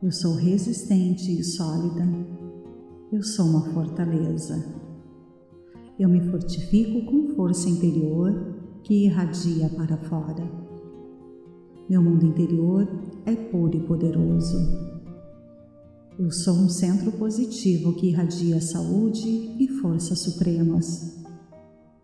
Eu 0.01 0.13
sou 0.13 0.37
resistente 0.37 1.33
e 1.33 1.43
sólida. 1.43 2.07
Eu 3.11 3.25
sou 3.25 3.47
uma 3.47 3.73
fortaleza. 3.73 4.65
Eu 5.99 6.09
me 6.09 6.21
fortifico 6.31 7.11
com 7.11 7.35
força 7.35 7.69
interior 7.69 8.55
que 8.85 9.07
irradia 9.07 9.69
para 9.71 9.97
fora. 9.97 10.49
Meu 11.89 12.01
mundo 12.01 12.25
interior 12.25 12.89
é 13.27 13.35
puro 13.35 13.77
e 13.77 13.81
poderoso. 13.81 14.57
Eu 16.17 16.31
sou 16.31 16.55
um 16.55 16.69
centro 16.69 17.11
positivo 17.11 17.95
que 17.95 18.11
irradia 18.11 18.61
saúde 18.61 19.57
e 19.59 19.67
forças 19.81 20.21
supremas. 20.21 21.21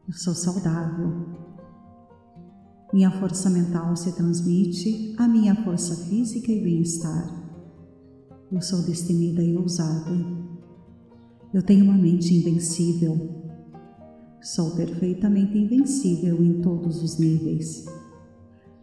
Eu 0.08 0.14
sou 0.14 0.34
saudável. 0.34 1.45
Minha 2.96 3.10
força 3.10 3.50
mental 3.50 3.94
se 3.94 4.10
transmite 4.16 5.14
à 5.18 5.28
minha 5.28 5.54
força 5.54 5.94
física 6.06 6.50
e 6.50 6.62
bem-estar. 6.62 7.30
Eu 8.50 8.62
sou 8.62 8.80
destemida 8.86 9.42
e 9.42 9.54
ousada. 9.54 10.12
Eu 11.52 11.62
tenho 11.62 11.84
uma 11.84 11.92
mente 11.92 12.34
invencível. 12.34 13.52
Sou 14.40 14.70
perfeitamente 14.70 15.58
invencível 15.58 16.42
em 16.42 16.62
todos 16.62 17.02
os 17.02 17.18
níveis. 17.18 17.84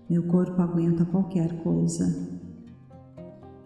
Meu 0.07 0.27
corpo 0.27 0.61
aguenta 0.61 1.05
qualquer 1.05 1.63
coisa. 1.63 2.15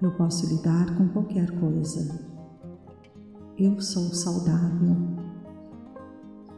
Eu 0.02 0.16
posso 0.16 0.48
lidar 0.48 0.98
com 0.98 1.10
qualquer 1.10 1.60
coisa. 1.60 2.22
Eu 3.58 3.82
sou 3.82 4.14
saudável. 4.14 4.96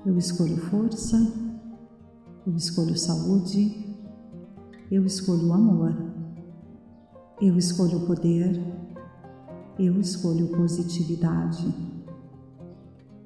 Eu 0.05 0.15
escolho 0.15 0.57
força 0.57 1.48
eu 2.49 2.55
escolho 2.55 2.97
saúde, 2.97 3.95
eu 4.89 5.05
escolho 5.05 5.53
amor, 5.53 5.95
eu 7.39 7.55
escolho 7.55 8.07
poder, 8.07 8.59
eu 9.77 9.99
escolho 9.99 10.47
positividade. 10.47 11.71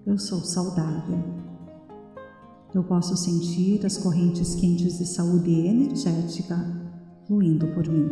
Eu 0.06 0.20
sou 0.20 0.40
saudável. 0.40 1.24
Eu 2.76 2.84
posso 2.84 3.16
sentir 3.16 3.86
as 3.86 3.98
correntes 3.98 4.56
quentes 4.56 4.98
de 4.98 5.06
saúde 5.06 5.52
energética 5.52 6.58
fluindo 7.26 7.68
por 7.68 7.88
mim. 7.88 8.10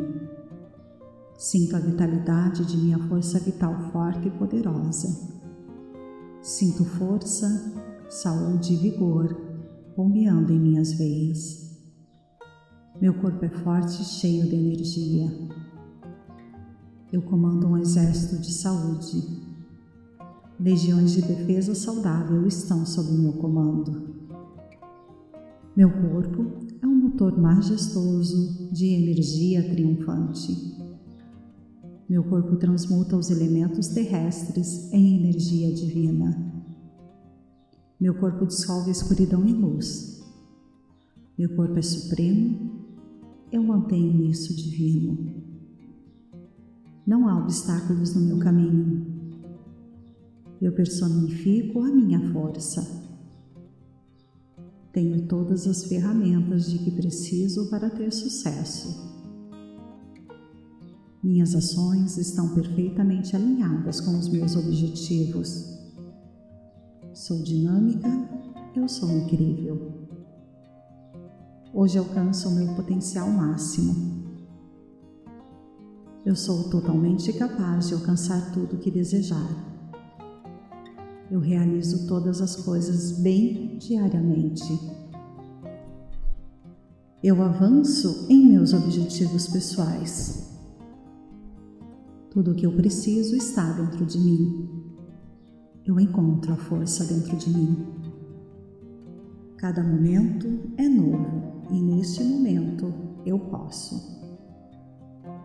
Sinto 1.37 1.75
a 1.75 1.79
vitalidade 1.79 2.65
de 2.65 2.77
minha 2.77 2.99
força 3.09 3.37
vital 3.37 3.91
forte 3.91 4.29
e 4.29 4.31
poderosa. 4.31 5.09
Sinto 6.41 6.85
força, 6.85 7.73
saúde 8.07 8.75
e 8.75 8.77
vigor 8.77 9.50
bombeando 10.01 10.51
em 10.51 10.59
minhas 10.59 10.93
veias. 10.93 11.77
Meu 12.99 13.13
corpo 13.13 13.45
é 13.45 13.49
forte 13.49 14.01
e 14.01 14.05
cheio 14.05 14.47
de 14.49 14.55
energia. 14.55 15.31
Eu 17.13 17.21
comando 17.21 17.67
um 17.67 17.77
exército 17.77 18.41
de 18.41 18.51
saúde. 18.51 19.21
Legiões 20.59 21.11
de 21.11 21.21
defesa 21.21 21.75
saudável 21.75 22.47
estão 22.47 22.83
sob 22.83 23.11
meu 23.11 23.33
comando. 23.33 24.15
Meu 25.77 25.91
corpo 25.91 26.47
é 26.81 26.87
um 26.87 26.95
motor 26.95 27.39
majestoso 27.39 28.71
de 28.71 28.87
energia 28.87 29.69
triunfante. 29.69 30.79
Meu 32.09 32.23
corpo 32.23 32.55
transmuta 32.55 33.15
os 33.15 33.29
elementos 33.29 33.89
terrestres 33.89 34.91
em 34.91 35.19
energia 35.19 35.71
divina. 35.71 36.60
Meu 38.01 38.15
corpo 38.15 38.47
dissolve 38.47 38.89
escuridão 38.89 39.45
em 39.45 39.53
luz. 39.53 40.23
Meu 41.37 41.55
corpo 41.55 41.77
é 41.77 41.83
supremo, 41.83 42.83
eu 43.51 43.61
mantenho 43.61 44.25
isso 44.25 44.55
divino. 44.55 45.35
Não 47.05 47.29
há 47.29 47.37
obstáculos 47.37 48.15
no 48.15 48.21
meu 48.21 48.39
caminho. 48.39 49.05
Eu 50.59 50.71
personifico 50.71 51.83
a 51.83 51.91
minha 51.91 52.19
força. 52.33 52.81
Tenho 54.91 55.27
todas 55.27 55.67
as 55.67 55.83
ferramentas 55.83 56.71
de 56.71 56.79
que 56.79 56.89
preciso 56.89 57.69
para 57.69 57.87
ter 57.87 58.11
sucesso. 58.11 59.11
Minhas 61.21 61.53
ações 61.53 62.17
estão 62.17 62.55
perfeitamente 62.55 63.35
alinhadas 63.35 64.01
com 64.01 64.17
os 64.17 64.27
meus 64.27 64.55
objetivos. 64.55 65.80
Sou 67.21 67.43
dinâmica, 67.43 68.09
eu 68.75 68.87
sou 68.89 69.07
incrível. 69.11 69.91
Hoje 71.71 71.99
alcanço 71.99 72.49
o 72.49 72.51
meu 72.51 72.73
potencial 72.73 73.29
máximo. 73.29 74.23
Eu 76.25 76.35
sou 76.35 76.67
totalmente 76.71 77.31
capaz 77.33 77.89
de 77.89 77.93
alcançar 77.93 78.51
tudo 78.53 78.79
que 78.79 78.89
desejar. 78.89 79.47
Eu 81.29 81.39
realizo 81.39 82.07
todas 82.07 82.41
as 82.41 82.55
coisas 82.55 83.19
bem 83.19 83.77
diariamente. 83.77 84.79
Eu 87.23 87.39
avanço 87.43 88.25
em 88.31 88.47
meus 88.47 88.73
objetivos 88.73 89.45
pessoais. 89.47 90.57
Tudo 92.31 92.49
o 92.49 92.55
que 92.55 92.65
eu 92.65 92.75
preciso 92.75 93.35
está 93.35 93.73
dentro 93.73 94.07
de 94.07 94.17
mim. 94.17 94.80
Eu 95.83 95.99
encontro 95.99 96.53
a 96.53 96.57
força 96.57 97.05
dentro 97.05 97.35
de 97.37 97.49
mim. 97.49 97.87
Cada 99.57 99.83
momento 99.83 100.47
é 100.77 100.87
novo 100.87 101.63
e 101.71 101.81
neste 101.81 102.23
momento 102.23 102.93
eu 103.25 103.39
posso. 103.39 104.21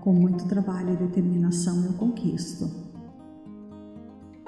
Com 0.03 0.13
muito 0.13 0.47
trabalho 0.47 0.93
e 0.93 0.97
determinação 0.97 1.83
eu 1.87 1.95
conquisto. 1.95 2.69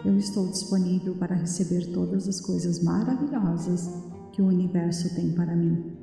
Eu 0.05 0.17
estou 0.19 0.47
disponível 0.49 1.15
para 1.17 1.35
receber 1.35 1.87
todas 1.93 2.29
as 2.29 2.39
coisas 2.39 2.83
maravilhosas 2.83 3.91
que 4.33 4.43
o 4.43 4.47
universo 4.47 5.15
tem 5.15 5.33
para 5.33 5.57
mim. 5.57 5.97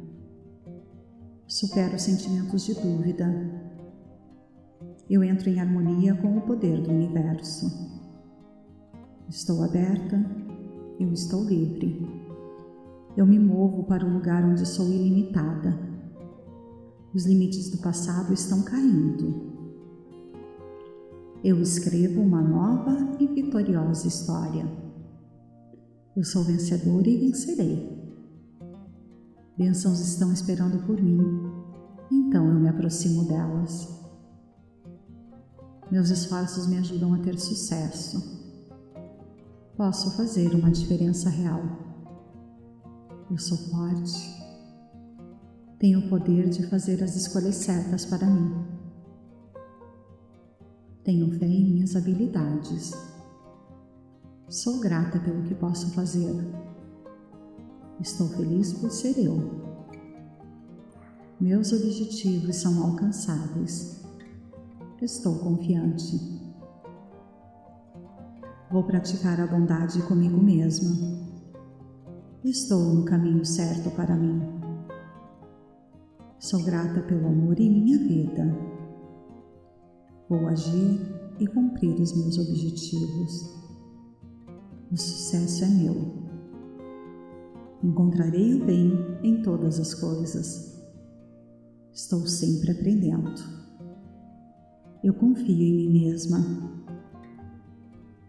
Supero 1.47 1.99
sentimentos 1.99 2.65
de 2.65 2.73
dúvida. 2.73 3.25
Eu 5.07 5.23
entro 5.23 5.47
em 5.47 5.59
harmonia 5.59 6.15
com 6.15 6.35
o 6.37 6.41
poder 6.41 6.81
do 6.81 6.89
universo. 6.89 7.94
Estou 9.29 9.63
aberta, 9.63 10.23
eu 10.99 11.11
estou 11.11 11.43
livre. 11.43 12.07
Eu 13.17 13.25
me 13.25 13.39
movo 13.39 13.83
para 13.83 14.05
um 14.05 14.13
lugar 14.13 14.43
onde 14.43 14.65
sou 14.65 14.89
ilimitada 14.89 15.95
os 17.15 17.25
limites 17.25 17.69
do 17.69 17.77
passado 17.77 18.33
estão 18.33 18.61
caindo. 18.61 19.53
Eu 21.41 21.61
escrevo 21.61 22.19
uma 22.19 22.41
nova 22.41 23.15
e 23.17 23.25
vitoriosa 23.25 24.05
história. 24.05 24.69
Eu 26.13 26.25
sou 26.25 26.43
vencedora 26.43 27.07
e 27.07 27.17
vencerei. 27.17 27.89
Bênçãos 29.57 30.01
estão 30.01 30.33
esperando 30.33 30.85
por 30.85 31.01
mim, 31.01 31.21
então 32.11 32.49
eu 32.49 32.59
me 32.59 32.67
aproximo 32.67 33.23
delas. 33.23 33.87
Meus 35.89 36.09
esforços 36.09 36.67
me 36.67 36.77
ajudam 36.79 37.13
a 37.13 37.19
ter 37.19 37.39
sucesso. 37.39 38.34
Posso 39.77 40.15
fazer 40.15 40.53
uma 40.55 40.71
diferença 40.71 41.29
real. 41.29 41.61
Eu 43.29 43.37
sou 43.37 43.57
forte 43.57 44.45
tenho 45.85 45.99
o 45.99 46.09
poder 46.09 46.49
de 46.49 46.65
fazer 46.65 47.03
as 47.03 47.15
escolhas 47.15 47.55
certas 47.55 48.05
para 48.05 48.25
mim. 48.25 48.65
Tenho 51.03 51.29
fé 51.37 51.45
em 51.45 51.63
minhas 51.63 51.95
habilidades. 51.95 52.93
Sou 54.47 54.79
grata 54.79 55.19
pelo 55.19 55.43
que 55.43 55.53
posso 55.53 55.91
fazer. 55.91 56.33
Estou 57.99 58.27
feliz 58.29 58.73
por 58.73 58.89
ser 58.89 59.19
eu. 59.19 59.37
Meus 61.39 61.73
objetivos 61.73 62.55
são 62.55 62.81
alcançáveis. 62.81 64.01
Estou 65.01 65.37
confiante. 65.39 66.34
Vou 68.71 68.83
praticar 68.83 69.39
a 69.39 69.45
bondade 69.45 70.01
comigo 70.03 70.41
mesma. 70.41 70.89
Estou 72.43 72.95
no 72.95 73.05
caminho 73.05 73.45
certo 73.45 73.91
para 73.91 74.15
mim. 74.15 74.41
Sou 76.39 76.63
grata 76.63 77.01
pelo 77.01 77.27
amor 77.27 77.59
em 77.59 77.69
minha 77.69 77.97
vida. 77.99 78.43
Vou 80.27 80.47
agir 80.47 80.99
e 81.39 81.45
cumprir 81.45 81.93
os 81.99 82.15
meus 82.17 82.39
objetivos. 82.39 83.55
O 84.91 84.97
sucesso 84.97 85.63
é 85.63 85.67
meu. 85.67 86.25
Encontrarei 87.83 88.55
o 88.55 88.65
bem 88.65 88.93
em 89.21 89.43
todas 89.43 89.79
as 89.79 89.93
coisas. 89.93 90.83
Estou 91.93 92.25
sempre 92.25 92.71
aprendendo. 92.71 93.31
Eu 95.03 95.13
confio 95.13 95.61
em 95.61 95.75
mim 95.75 96.01
mesma. 96.01 96.84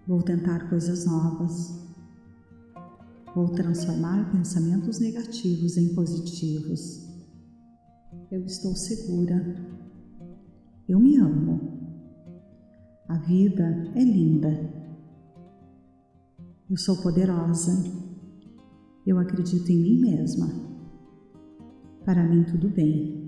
Vou 0.06 0.22
tentar 0.22 0.68
coisas 0.68 1.04
novas. 1.04 1.84
Vou 3.34 3.48
transformar 3.48 4.30
pensamentos 4.30 5.00
negativos 5.00 5.76
em 5.76 5.94
positivos. 5.94 7.04
Eu 8.30 8.44
estou 8.44 8.76
segura. 8.76 9.56
Eu 10.88 11.00
me 11.00 11.16
amo. 11.16 11.60
A 13.08 13.18
vida 13.18 13.90
é 13.96 14.04
linda. 14.04 14.48
Eu 16.70 16.76
sou 16.76 17.02
poderosa. 17.02 17.72
Eu 19.04 19.18
acredito 19.18 19.70
em 19.70 19.76
mim 19.76 20.00
mesma. 20.00 20.48
Para 22.04 22.22
mim, 22.22 22.44
tudo 22.44 22.68
bem. 22.68 23.26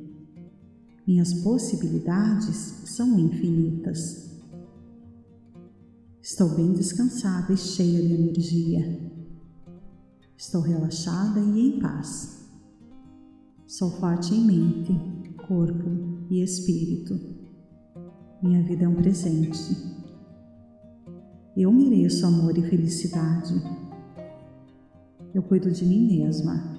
Minhas 1.05 1.35
possibilidades 1.35 2.55
são 2.87 3.19
infinitas. 3.19 4.28
Estou 6.39 6.55
bem 6.55 6.73
descansada 6.73 7.53
e 7.53 7.57
cheia 7.57 8.01
de 8.01 8.15
energia. 8.15 9.11
Estou 10.37 10.61
relaxada 10.61 11.41
e 11.41 11.67
em 11.67 11.81
paz. 11.81 12.49
Sou 13.67 13.91
forte 13.91 14.37
em 14.37 14.47
mente, 14.47 15.35
corpo 15.49 16.29
e 16.31 16.41
espírito. 16.41 17.19
Minha 18.41 18.63
vida 18.63 18.85
é 18.85 18.89
um 18.89 18.95
presente. 18.95 19.59
Eu 21.57 21.73
mereço 21.73 22.25
amor 22.25 22.57
e 22.57 22.63
felicidade. 22.63 23.61
Eu 25.35 25.43
cuido 25.43 25.73
de 25.73 25.85
mim 25.85 26.21
mesma. 26.21 26.79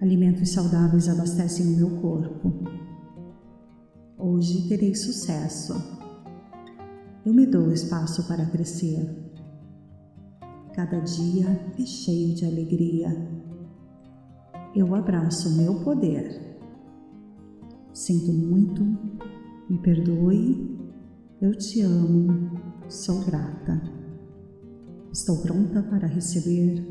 Alimentos 0.00 0.48
saudáveis 0.50 1.08
abastecem 1.08 1.74
o 1.74 1.76
meu 1.76 2.00
corpo. 2.00 2.52
Hoje 4.16 4.68
terei 4.68 4.94
sucesso. 4.94 5.99
Eu 7.24 7.34
me 7.34 7.46
dou 7.46 7.72
espaço 7.72 8.26
para 8.26 8.46
crescer. 8.46 9.08
Cada 10.74 11.00
dia 11.00 11.46
é 11.78 11.86
cheio 11.86 12.34
de 12.34 12.44
alegria 12.44 13.40
eu 14.74 14.94
abraço 14.94 15.56
meu 15.56 15.80
poder. 15.80 16.58
Sinto 17.92 18.32
muito, 18.32 18.84
me 19.68 19.78
perdoe, 19.78 20.78
eu 21.40 21.56
te 21.56 21.80
amo, 21.82 22.52
sou 22.88 23.24
grata. 23.24 23.82
Estou 25.12 25.38
pronta 25.42 25.82
para 25.82 26.06
receber 26.06 26.86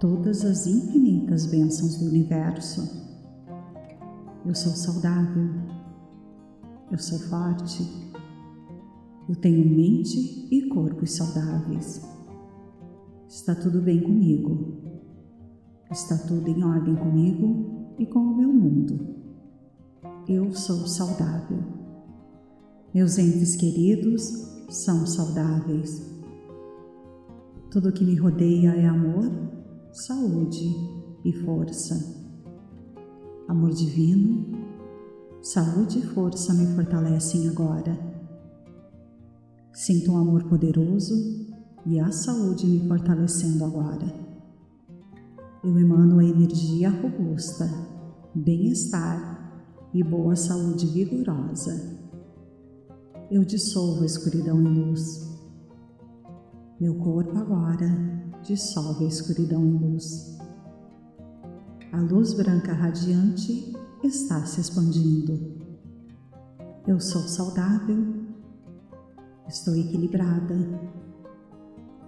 todas 0.00 0.42
as 0.44 0.66
infinitas 0.66 1.44
bênçãos 1.46 1.98
do 1.98 2.06
universo. 2.06 3.02
Eu 4.46 4.54
sou 4.54 4.72
saudável, 4.72 5.50
eu 6.90 6.98
sou 6.98 7.18
forte, 7.18 7.82
eu 9.32 9.36
tenho 9.36 9.66
mente 9.66 10.46
e 10.50 10.68
corpo 10.68 11.06
saudáveis. 11.06 12.06
Está 13.26 13.54
tudo 13.54 13.80
bem 13.80 14.02
comigo. 14.02 14.76
Está 15.90 16.18
tudo 16.18 16.50
em 16.50 16.62
ordem 16.62 16.94
comigo 16.94 17.94
e 17.98 18.04
com 18.04 18.18
o 18.18 18.36
meu 18.36 18.52
mundo. 18.52 19.16
Eu 20.28 20.52
sou 20.52 20.86
saudável. 20.86 21.64
Meus 22.92 23.16
entes 23.16 23.56
queridos 23.56 24.22
são 24.68 25.06
saudáveis. 25.06 26.14
Tudo 27.70 27.90
que 27.90 28.04
me 28.04 28.16
rodeia 28.16 28.74
é 28.74 28.86
amor, 28.86 29.32
saúde 29.92 30.76
e 31.24 31.32
força. 31.32 32.22
Amor 33.48 33.70
divino, 33.70 34.44
saúde 35.40 36.00
e 36.00 36.02
força 36.02 36.52
me 36.52 36.66
fortalecem 36.74 37.48
agora. 37.48 38.11
Sinto 39.72 40.12
um 40.12 40.18
amor 40.18 40.44
poderoso 40.44 41.14
e 41.86 41.98
a 41.98 42.12
saúde 42.12 42.66
me 42.66 42.86
fortalecendo 42.86 43.64
agora 43.64 44.22
eu 45.64 45.78
emano 45.78 46.18
a 46.18 46.24
energia 46.24 46.90
robusta, 46.90 47.70
bem-estar 48.34 49.62
e 49.94 50.02
boa 50.02 50.34
saúde 50.34 50.86
vigorosa. 50.86 52.00
Eu 53.30 53.44
dissolvo 53.44 54.02
a 54.02 54.06
escuridão 54.06 54.60
em 54.60 54.74
luz. 54.74 55.30
Meu 56.80 56.96
corpo 56.96 57.38
agora 57.38 57.86
dissolve 58.42 59.04
a 59.04 59.08
escuridão 59.08 59.64
em 59.64 59.78
luz. 59.78 60.36
A 61.92 62.00
luz 62.00 62.34
branca 62.34 62.72
radiante 62.72 63.72
está 64.02 64.44
se 64.44 64.60
expandindo. 64.60 65.62
Eu 66.88 66.98
sou 66.98 67.22
saudável. 67.22 68.21
Estou 69.48 69.76
equilibrada. 69.76 70.56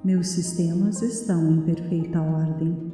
Meus 0.05 0.29
sistemas 0.29 1.03
estão 1.03 1.51
em 1.53 1.63
perfeita 1.63 2.21
ordem. 2.21 2.93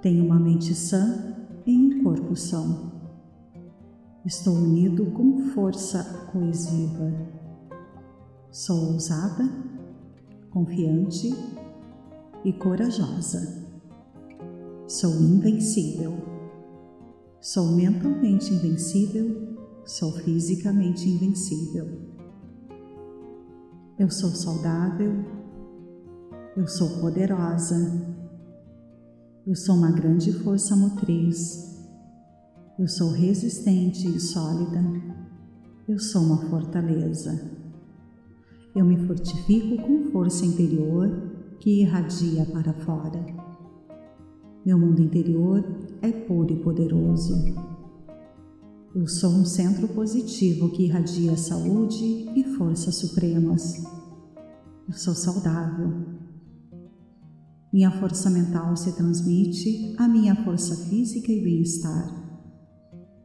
Tenho 0.00 0.24
uma 0.24 0.38
mente 0.38 0.74
sã 0.74 1.34
em 1.66 1.94
um 1.94 2.04
corpo 2.04 2.36
são. 2.36 2.92
Estou 4.24 4.54
unido 4.54 5.06
com 5.12 5.38
força 5.50 6.28
coesiva. 6.32 7.12
Sou 8.50 8.92
ousada, 8.92 9.48
confiante 10.50 11.34
e 12.44 12.52
corajosa. 12.52 13.64
Sou 14.86 15.10
invencível. 15.14 16.14
Sou 17.40 17.72
mentalmente 17.72 18.52
invencível. 18.52 19.56
Sou 19.84 20.12
fisicamente 20.12 21.08
invencível. 21.08 22.13
Eu 23.96 24.10
sou 24.10 24.30
saudável. 24.30 25.24
Eu 26.56 26.66
sou 26.66 27.00
poderosa. 27.00 27.76
Eu 29.46 29.54
sou 29.54 29.76
uma 29.76 29.92
grande 29.92 30.32
força 30.32 30.74
motriz. 30.74 31.78
Eu 32.76 32.88
sou 32.88 33.12
resistente 33.12 34.08
e 34.08 34.18
sólida. 34.18 34.82
Eu 35.86 36.00
sou 36.00 36.22
uma 36.22 36.38
fortaleza. 36.50 37.52
Eu 38.74 38.84
me 38.84 39.06
fortifico 39.06 39.80
com 39.86 40.10
força 40.10 40.44
interior 40.44 41.56
que 41.60 41.82
irradia 41.82 42.44
para 42.46 42.72
fora. 42.72 43.24
Meu 44.66 44.76
mundo 44.76 45.02
interior 45.02 45.64
é 46.02 46.10
puro 46.10 46.52
e 46.52 46.56
poderoso. 46.56 47.54
Eu 48.94 49.08
sou 49.08 49.28
um 49.32 49.44
centro 49.44 49.88
positivo 49.88 50.70
que 50.70 50.84
irradia 50.84 51.36
saúde 51.36 52.30
e 52.36 52.44
forças 52.56 52.94
supremas. 52.94 53.82
Eu 54.86 54.94
sou 54.94 55.16
saudável. 55.16 55.92
Minha 57.72 57.90
força 57.90 58.30
mental 58.30 58.76
se 58.76 58.92
transmite 58.92 59.96
à 59.98 60.06
minha 60.06 60.36
força 60.44 60.76
física 60.76 61.32
e 61.32 61.42
bem-estar. 61.42 62.08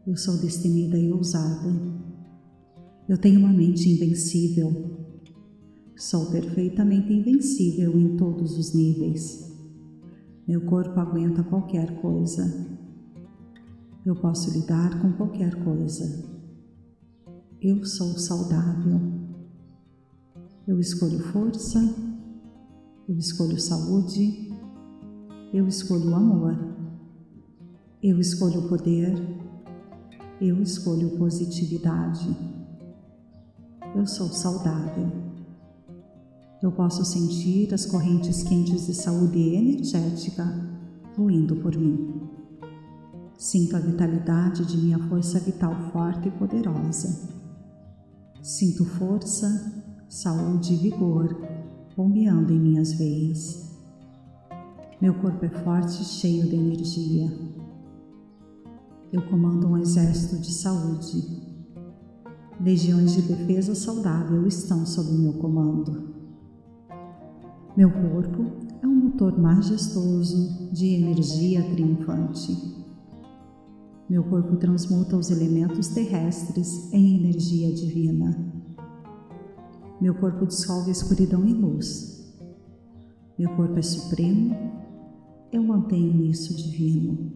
Eu 0.07 0.17
sou 0.17 0.37
destemida 0.37 0.97
e 0.97 1.13
ousada. 1.13 1.71
Eu 3.07 3.19
tenho 3.19 3.39
uma 3.39 3.53
mente 3.53 3.87
invencível. 3.89 4.73
Sou 5.95 6.31
perfeitamente 6.31 7.13
invencível 7.13 7.95
em 7.95 8.17
todos 8.17 8.57
os 8.57 8.73
níveis. 8.73 9.55
Meu 10.47 10.65
corpo 10.65 10.99
aguenta 10.99 11.43
qualquer 11.43 12.01
coisa. 12.01 12.78
Eu 14.09 14.15
posso 14.15 14.49
lidar 14.51 15.01
com 15.01 15.13
qualquer 15.13 15.63
coisa. 15.63 16.25
Eu 17.61 17.85
sou 17.85 18.17
saudável. 18.17 18.99
Eu 20.67 20.79
escolho 20.79 21.19
força 21.19 21.79
eu 23.09 23.17
escolho 23.17 23.59
saúde, 23.59 24.53
eu 25.51 25.67
escolho 25.67 26.13
amor, 26.13 26.55
eu 28.03 28.19
escolho 28.19 28.69
poder, 28.69 29.17
eu 30.39 30.61
escolho 30.61 31.17
positividade. 31.17 32.37
Eu 33.95 34.05
sou 34.05 34.27
saudável. 34.27 35.11
Eu 36.61 36.71
posso 36.71 37.03
sentir 37.03 37.73
as 37.73 37.87
correntes 37.87 38.43
quentes 38.43 38.85
de 38.85 38.93
saúde 38.93 39.55
energética 39.55 40.45
fluindo 41.15 41.55
por 41.55 41.75
mim. 41.75 42.18
Sinto 43.39 43.77
a 43.77 43.79
vitalidade 43.79 44.65
de 44.65 44.77
minha 44.77 44.99
força 45.07 45.39
vital 45.39 45.73
forte 45.93 46.27
e 46.27 46.31
poderosa. 46.31 47.29
Sinto 48.43 48.83
força, 48.83 49.81
saúde 50.09 50.73
e 50.73 50.75
vigor 50.75 51.37
bombeando 51.95 52.51
em 52.51 52.59
minhas 52.59 52.91
veias. 52.91 53.77
Meu 54.99 55.13
corpo 55.13 55.45
é 55.45 55.49
forte 55.49 56.01
e 56.01 56.05
cheio 56.05 56.49
de 56.49 56.55
energia. 56.57 57.31
Eu 59.09 59.21
comando 59.29 59.69
um 59.69 59.77
exército 59.77 60.37
de 60.41 60.51
saúde. 60.51 61.41
Legiões 62.59 63.13
de 63.13 63.21
defesa 63.21 63.73
saudável 63.73 64.45
estão 64.47 64.85
sob 64.85 65.13
meu 65.13 65.31
comando. 65.35 66.13
Meu 67.77 67.89
corpo 67.89 68.67
é 68.83 68.85
um 68.85 68.95
motor 68.95 69.39
majestoso 69.39 70.73
de 70.73 70.87
energia 70.87 71.63
triunfante. 71.71 72.78
Meu 74.09 74.23
corpo 74.23 74.57
transmuta 74.57 75.15
os 75.15 75.29
elementos 75.29 75.89
terrestres 75.89 76.91
em 76.91 77.19
energia 77.19 77.71
divina. 77.71 78.35
Meu 80.01 80.15
corpo 80.15 80.47
dissolve 80.47 80.89
a 80.89 80.91
escuridão 80.91 81.45
em 81.45 81.53
luz. 81.53 82.27
Meu 83.37 83.55
corpo 83.55 83.77
é 83.77 83.83
supremo, 83.83 84.55
eu 85.51 85.61
mantenho 85.61 86.25
isso 86.25 86.57
divino. 86.57 87.31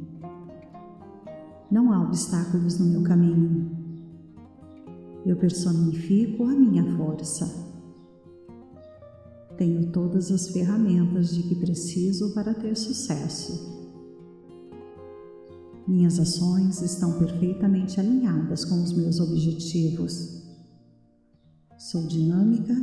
Não 1.69 1.93
há 1.93 2.01
obstáculos 2.01 2.79
no 2.79 2.87
meu 2.87 3.03
caminho. 3.03 3.69
Eu 5.27 5.35
personifico 5.35 6.43
a 6.43 6.55
minha 6.55 6.97
força. 6.97 7.71
Tenho 9.57 9.91
todas 9.91 10.31
as 10.31 10.47
ferramentas 10.47 11.35
de 11.35 11.43
que 11.43 11.55
preciso 11.55 12.33
para 12.33 12.51
ter 12.55 12.75
sucesso. 12.75 13.82
Minhas 15.85 16.17
ações 16.17 16.81
estão 16.81 17.19
perfeitamente 17.19 17.99
alinhadas 17.99 18.63
com 18.63 18.81
os 18.81 18.93
meus 18.93 19.19
objetivos. 19.19 20.41
Sou 21.77 22.07
dinâmica, 22.07 22.73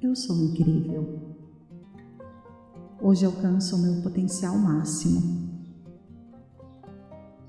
eu 0.00 0.14
sou 0.14 0.36
incrível. 0.44 1.34
Hoje 3.02 3.26
alcanço 3.26 3.74
o 3.74 3.78
meu 3.80 4.00
potencial 4.00 4.56
máximo. 4.56 5.50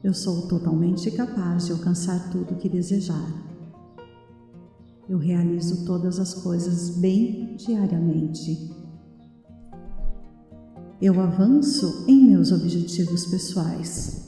Eu 0.04 0.16
sou 0.16 0.48
totalmente 0.48 1.12
capaz 1.12 1.68
de 1.68 1.74
alcançar 1.74 2.32
tudo 2.32 2.56
o 2.56 2.58
que 2.58 2.68
desejar. 2.68 3.46
Eu 5.08 5.20
realizo 5.20 5.86
todas 5.86 6.18
as 6.20 6.34
coisas 6.34 6.98
bem 6.98 7.56
diariamente. 7.56 8.72
Eu 11.00 11.22
avanço 11.22 12.06
em 12.08 12.26
meus 12.26 12.52
objetivos 12.52 13.28
pessoais. 13.28 14.27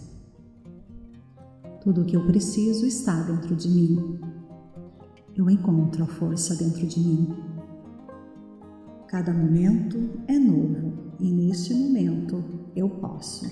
Tudo 1.90 2.04
o 2.04 2.06
que 2.06 2.16
eu 2.16 2.24
preciso 2.24 2.86
está 2.86 3.20
dentro 3.24 3.56
de 3.56 3.68
mim 3.68 4.20
eu 5.36 5.50
encontro 5.50 6.04
a 6.04 6.06
força 6.06 6.56
dentro 6.56 6.86
de 6.86 7.00
mim. 7.00 7.36
Cada 9.08 9.34
momento 9.34 9.98
é 10.28 10.38
novo 10.38 11.16
e 11.20 11.32
neste 11.32 11.74
momento 11.74 12.44
eu 12.76 12.92
posso. 12.92 13.50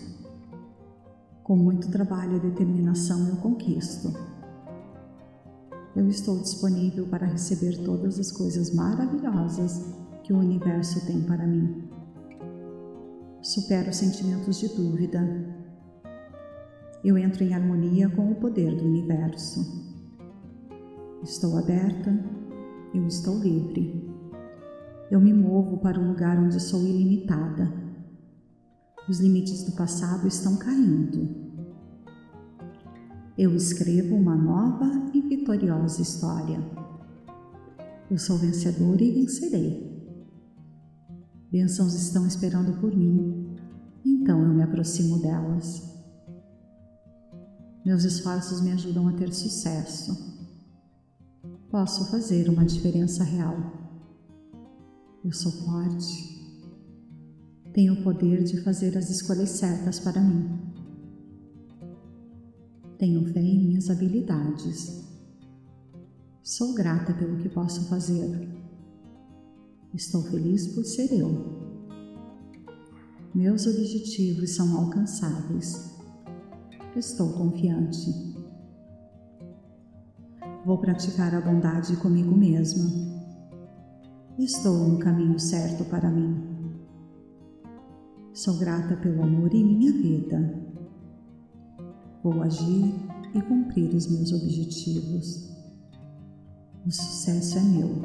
Com 1.41 1.55
muito 1.57 1.89
trabalho 1.89 2.37
e 2.37 2.39
determinação 2.39 3.27
eu 3.27 3.37
conquisto. 3.37 4.13
Eu 5.95 6.07
estou 6.07 6.37
disponível 6.39 7.07
para 7.07 7.25
receber 7.25 7.75
todas 7.83 8.19
as 8.19 8.31
coisas 8.31 8.71
maravilhosas 8.71 9.83
que 10.23 10.31
o 10.31 10.37
universo 10.37 11.03
tem 11.07 11.23
para 11.23 11.47
mim. 11.47 11.89
Supero 13.41 13.91
sentimentos 13.91 14.59
de 14.59 14.67
dúvida. 14.67 15.56
Eu 17.07 17.17
entro 17.17 17.41
em 17.41 17.53
harmonia 17.53 18.09
com 18.09 18.29
o 18.29 18.35
poder 18.35 18.75
do 18.75 18.83
universo. 18.83 19.61
Estou 21.23 21.57
aberta, 21.57 22.13
eu 22.93 23.07
estou 23.07 23.39
livre. 23.39 24.13
Eu 25.09 25.21
me 25.21 25.31
movo 25.33 25.77
para 25.77 25.97
um 25.97 26.09
lugar 26.09 26.37
onde 26.37 26.59
sou 26.59 26.81
ilimitada. 26.81 27.71
Os 29.07 29.21
limites 29.21 29.63
do 29.63 29.71
passado 29.71 30.27
estão 30.27 30.57
caindo. 30.57 31.29
Eu 33.37 33.55
escrevo 33.55 34.13
uma 34.13 34.35
nova 34.35 35.09
e 35.13 35.21
vitoriosa 35.21 36.01
história. 36.01 36.59
Eu 38.11 38.17
sou 38.17 38.37
vencedora 38.37 39.01
e 39.01 39.13
vencerei. 39.13 40.11
Bênçãos 41.49 41.93
estão 41.93 42.27
esperando 42.27 42.77
por 42.81 42.93
mim, 42.93 43.55
então 44.05 44.41
eu 44.41 44.53
me 44.53 44.61
aproximo 44.61 45.21
delas. 45.21 45.96
Meus 47.87 48.03
esforços 48.03 48.59
me 48.59 48.73
ajudam 48.73 49.07
a 49.07 49.13
ter 49.13 49.33
sucesso 49.33 50.13
posso 51.71 52.11
fazer 52.11 52.49
uma 52.49 52.65
diferença 52.65 53.23
real. 53.23 53.55
Eu 55.23 55.31
sou 55.31 55.53
forte. 55.53 56.37
Tenho 57.71 57.93
o 57.93 58.03
poder 58.03 58.43
de 58.43 58.59
fazer 58.61 58.97
as 58.97 59.09
escolhas 59.09 59.51
certas 59.51 60.01
para 60.01 60.19
mim. 60.19 60.59
Tenho 62.97 63.25
fé 63.31 63.39
em 63.39 63.57
minhas 63.57 63.89
habilidades. 63.89 65.07
Sou 66.43 66.73
grata 66.73 67.13
pelo 67.13 67.37
que 67.37 67.47
posso 67.47 67.87
fazer. 67.87 68.49
Estou 69.93 70.23
feliz 70.23 70.67
por 70.67 70.83
ser 70.83 71.17
eu. 71.17 71.87
Meus 73.33 73.65
objetivos 73.65 74.49
são 74.55 74.77
alcançáveis. 74.77 75.96
Estou 76.97 77.31
confiante. 77.33 78.11
Vou 80.65 80.79
praticar 80.79 81.35
a 81.35 81.39
bondade 81.39 81.95
comigo 81.97 82.35
mesma. 82.35 82.89
Estou 84.39 84.75
no 84.87 84.97
caminho 84.97 85.39
certo 85.39 85.85
para 85.85 86.09
mim. 86.09 86.43
Sou 88.33 88.57
grata 88.57 88.97
pelo 88.97 89.21
amor 89.21 89.53
em 89.53 89.63
minha 89.63 89.91
vida. 89.91 90.59
Vou 92.23 92.41
agir 92.41 92.95
e 93.35 93.41
cumprir 93.43 93.93
os 93.93 94.07
meus 94.07 94.33
objetivos. 94.33 95.55
O 96.83 96.91
sucesso 96.91 97.59
é 97.59 97.61
meu. 97.61 98.01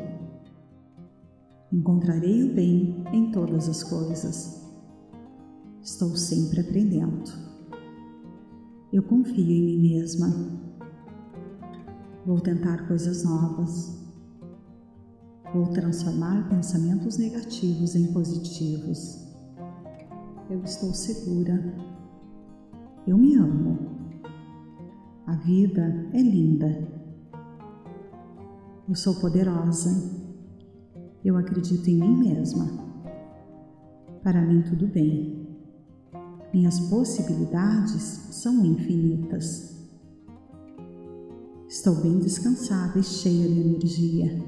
Encontrarei 1.73 2.43
o 2.43 2.55
bem 2.55 3.03
em 3.11 3.33
todas 3.33 3.71
as 3.71 3.83
coisas. 3.83 4.71
Estou 5.81 6.15
sempre 6.15 6.61
aprendendo. 6.61 7.52
Eu 8.93 9.03
confio 9.03 9.51
em 9.51 9.65
mim 9.65 9.89
mesma 9.89 10.63
Vou 12.25 12.41
tentar 12.41 12.87
coisas 12.87 13.25
novas. 13.25 14.01
Vou 15.53 15.67
transformar 15.67 16.49
pensamentos 16.49 17.19
negativos 17.19 17.97
em 17.97 18.13
positivos. 18.13 19.27
Eu 20.49 20.63
estou 20.63 20.95
segura. 20.95 21.75
Eu 23.09 23.19
me 23.19 23.35
amo. 23.35 23.77
A 25.27 25.35
vida 25.35 26.09
é 26.13 26.23
linda. 26.23 26.89
Eu 28.89 28.95
sou 28.95 29.17
poderosa. 29.17 29.91
Eu 31.25 31.37
acredito 31.37 31.89
em 31.91 31.99
mim 31.99 32.17
mesma. 32.19 32.67
Para 34.23 34.41
mim, 34.43 34.63
tudo 34.63 34.87
bem. 34.87 35.42
Minhas 36.53 36.79
possibilidades 36.81 38.03
são 38.31 38.65
infinitas. 38.67 39.75
Estou 41.67 41.95
bem 41.95 42.19
descansada 42.19 42.99
e 42.99 43.03
cheia 43.03 43.49
de 43.49 43.61
energia. 43.61 44.45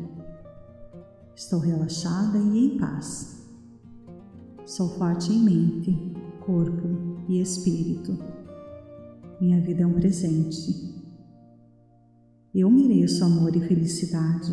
Estou 1.35 1.59
relaxada 1.59 2.37
e 2.37 2.67
em 2.67 2.79
paz. 2.79 3.43
Sou 4.67 4.91
forte 4.91 5.33
em 5.33 5.43
mente, 5.43 6.13
corpo 6.45 7.23
e 7.27 7.41
espírito. 7.41 8.19
Minha 9.41 9.63
vida 9.63 9.83
é 9.83 9.87
um 9.87 9.95
presente. 9.95 11.03
Eu 12.55 12.71
mereço 12.71 13.25
amor 13.25 13.57
e 13.57 13.67
felicidade. 13.67 14.53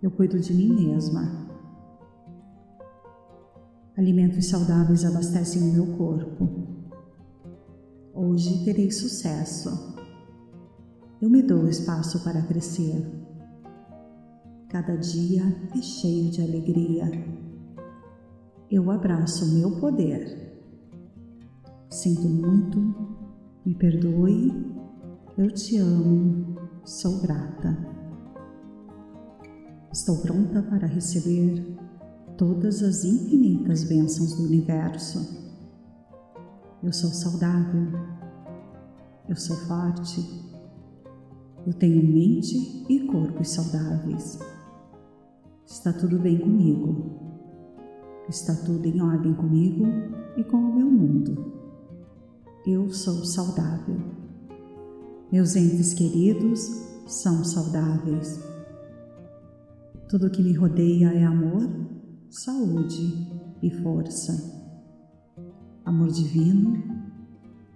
Eu 0.00 0.10
cuido 0.12 0.38
de 0.38 0.54
mim 0.54 0.72
mesma. 0.72 1.43
Alimentos 3.96 4.46
saudáveis 4.46 5.04
abastecem 5.04 5.62
o 5.62 5.72
meu 5.72 5.96
corpo. 5.96 6.48
Hoje 8.14 8.64
terei 8.64 8.90
sucesso 8.90 9.94
eu 11.24 11.30
me 11.30 11.42
dou 11.42 11.66
espaço 11.66 12.22
para 12.22 12.42
crescer. 12.42 13.02
Cada 14.68 14.94
dia 14.94 15.42
é 15.74 15.80
cheio 15.80 16.30
de 16.30 16.42
alegria. 16.42 17.10
Eu 18.70 18.90
abraço 18.90 19.54
meu 19.54 19.80
poder. 19.80 20.60
Sinto 21.88 22.28
muito, 22.28 22.78
me 23.64 23.74
perdoe, 23.74 24.52
eu 25.38 25.50
te 25.50 25.78
amo, 25.78 26.58
sou 26.84 27.22
grata. 27.22 27.74
Estou 29.90 30.18
pronta 30.18 30.62
para 30.62 30.86
receber 30.86 31.74
todas 32.36 32.82
as 32.82 33.04
infinitas 33.04 33.84
bênçãos 33.84 34.36
do 34.36 34.44
universo. 34.44 35.42
Eu 36.82 36.92
sou 36.92 37.10
saudável, 37.10 37.86
eu 39.28 39.36
sou 39.36 39.56
forte, 39.56 40.20
eu 41.66 41.72
tenho 41.72 42.02
mente 42.02 42.84
e 42.88 43.06
corpos 43.06 43.48
saudáveis. 43.48 44.38
Está 45.66 45.92
tudo 45.92 46.18
bem 46.18 46.38
comigo. 46.38 47.24
Está 48.28 48.54
tudo 48.54 48.86
em 48.86 49.00
ordem 49.00 49.34
comigo 49.34 49.84
e 50.36 50.44
com 50.44 50.56
o 50.56 50.76
meu 50.76 50.90
mundo. 50.90 51.54
Eu 52.66 52.90
sou 52.90 53.24
saudável. 53.24 53.96
Meus 55.30 55.56
entes 55.56 55.94
queridos 55.94 56.60
são 57.06 57.44
saudáveis. 57.44 58.40
Tudo 60.08 60.30
que 60.30 60.42
me 60.42 60.52
rodeia 60.52 61.08
é 61.12 61.24
amor, 61.24 61.68
saúde 62.34 63.30
e 63.62 63.70
força. 63.70 64.32
Amor 65.84 66.08
divino, 66.08 66.82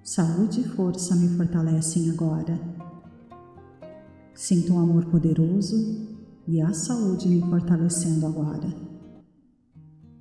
saúde 0.02 0.62
e 0.62 0.64
força 0.64 1.14
me 1.14 1.28
fortalecem 1.36 2.10
agora 2.10 2.58
Sinto 4.34 4.72
um 4.72 4.80
amor 4.80 5.04
poderoso 5.06 5.76
e 6.46 6.60
a 6.60 6.72
saúde 6.72 7.28
me 7.28 7.40
fortalecendo 7.40 8.26
agora. 8.26 8.68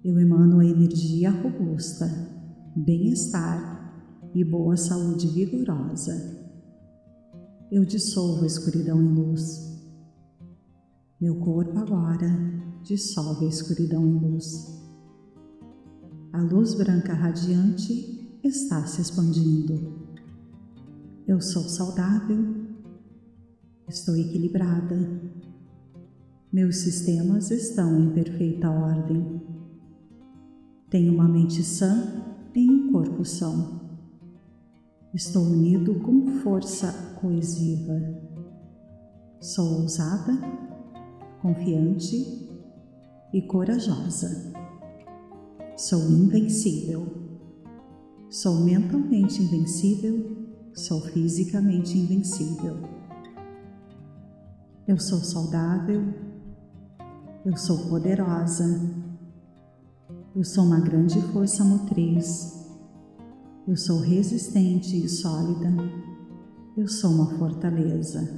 Eu 0.04 0.20
emano 0.20 0.60
a 0.60 0.66
energia 0.66 1.32
robusta, 1.32 2.08
bem-estar 2.76 4.32
e 4.36 4.44
boa 4.44 4.78
saúde 4.78 5.28
vigorosa. 5.28 6.14
Eu 7.72 7.86
dissolvo 7.86 8.44
a 8.44 8.48
escuridão 8.48 9.02
em 9.02 9.14
luz. 9.14 9.80
Meu 11.20 11.40
corpo 11.40 11.78
agora 11.78 12.67
dissolve 12.88 13.46
a 13.46 13.50
escuridão 13.50 14.06
em 14.06 14.18
luz. 14.18 14.82
A 16.34 16.42
luz 16.42 16.74
branca 16.74 17.14
radiante 17.14 18.40
está 18.44 18.86
se 18.86 19.02
expandindo. 19.02 20.08
Eu 21.28 21.42
sou 21.42 21.64
saudável 21.64 22.68
Estou 23.88 24.18
equilibrada. 24.18 24.98
Meus 26.52 26.76
sistemas 26.80 27.52
estão 27.52 27.98
em 27.98 28.10
perfeita 28.10 28.70
ordem. 28.70 29.42
Tenho 30.90 31.14
uma 31.14 31.26
mente 31.26 31.64
sã 31.64 32.22
em 32.54 32.70
um 32.70 32.92
corpo 32.92 33.24
são. 33.24 33.80
Estou 35.14 35.42
unido 35.42 35.96
com 36.02 36.28
força 36.42 36.92
coesiva. 37.22 37.98
Sou 39.40 39.84
ousada, 39.84 40.34
confiante 41.42 42.47
e 43.34 43.42
corajosa. 43.42 44.54
Sou 45.76 46.02
invencível. 46.10 47.08
Sou 48.30 48.62
mentalmente 48.62 49.42
invencível. 49.42 50.38
Sou 50.74 51.02
fisicamente 51.02 51.98
invencível. 51.98 52.78
Eu 54.88 54.98
sou 55.00 55.20
saudável, 55.20 56.02
eu 57.44 57.58
sou 57.58 57.90
poderosa, 57.90 58.90
eu 60.34 60.44
sou 60.46 60.64
uma 60.64 60.80
grande 60.80 61.22
força 61.34 61.64
motriz, 61.66 62.70
eu 63.68 63.76
sou 63.76 64.00
resistente 64.00 64.96
e 64.96 65.10
sólida, 65.10 65.74
eu 66.78 66.88
sou 66.88 67.12
uma 67.12 67.38
fortaleza. 67.38 68.30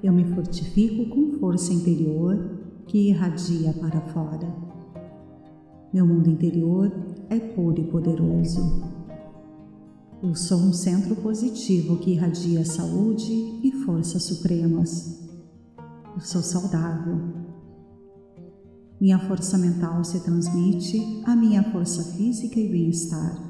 Eu 0.00 0.12
me 0.12 0.32
fortifico 0.32 1.08
com 1.08 1.40
força 1.40 1.72
interior 1.72 2.55
que 2.86 3.08
irradia 3.08 3.72
para 3.74 4.00
fora. 4.00 4.54
Meu 5.92 6.06
mundo 6.06 6.30
interior 6.30 6.92
é 7.28 7.38
puro 7.38 7.80
e 7.80 7.84
poderoso. 7.84 8.84
Eu 10.22 10.34
sou 10.34 10.58
um 10.58 10.72
centro 10.72 11.14
positivo 11.16 11.98
que 11.98 12.12
irradia 12.12 12.64
saúde 12.64 13.32
e 13.62 13.72
forças 13.84 14.22
supremas. 14.22 15.28
Eu 16.14 16.20
sou 16.20 16.42
saudável. 16.42 17.46
Minha 19.00 19.18
força 19.18 19.58
mental 19.58 20.02
se 20.04 20.20
transmite 20.20 21.22
à 21.26 21.36
minha 21.36 21.62
força 21.70 22.02
física 22.14 22.58
e 22.58 22.68
bem-estar. 22.68 23.46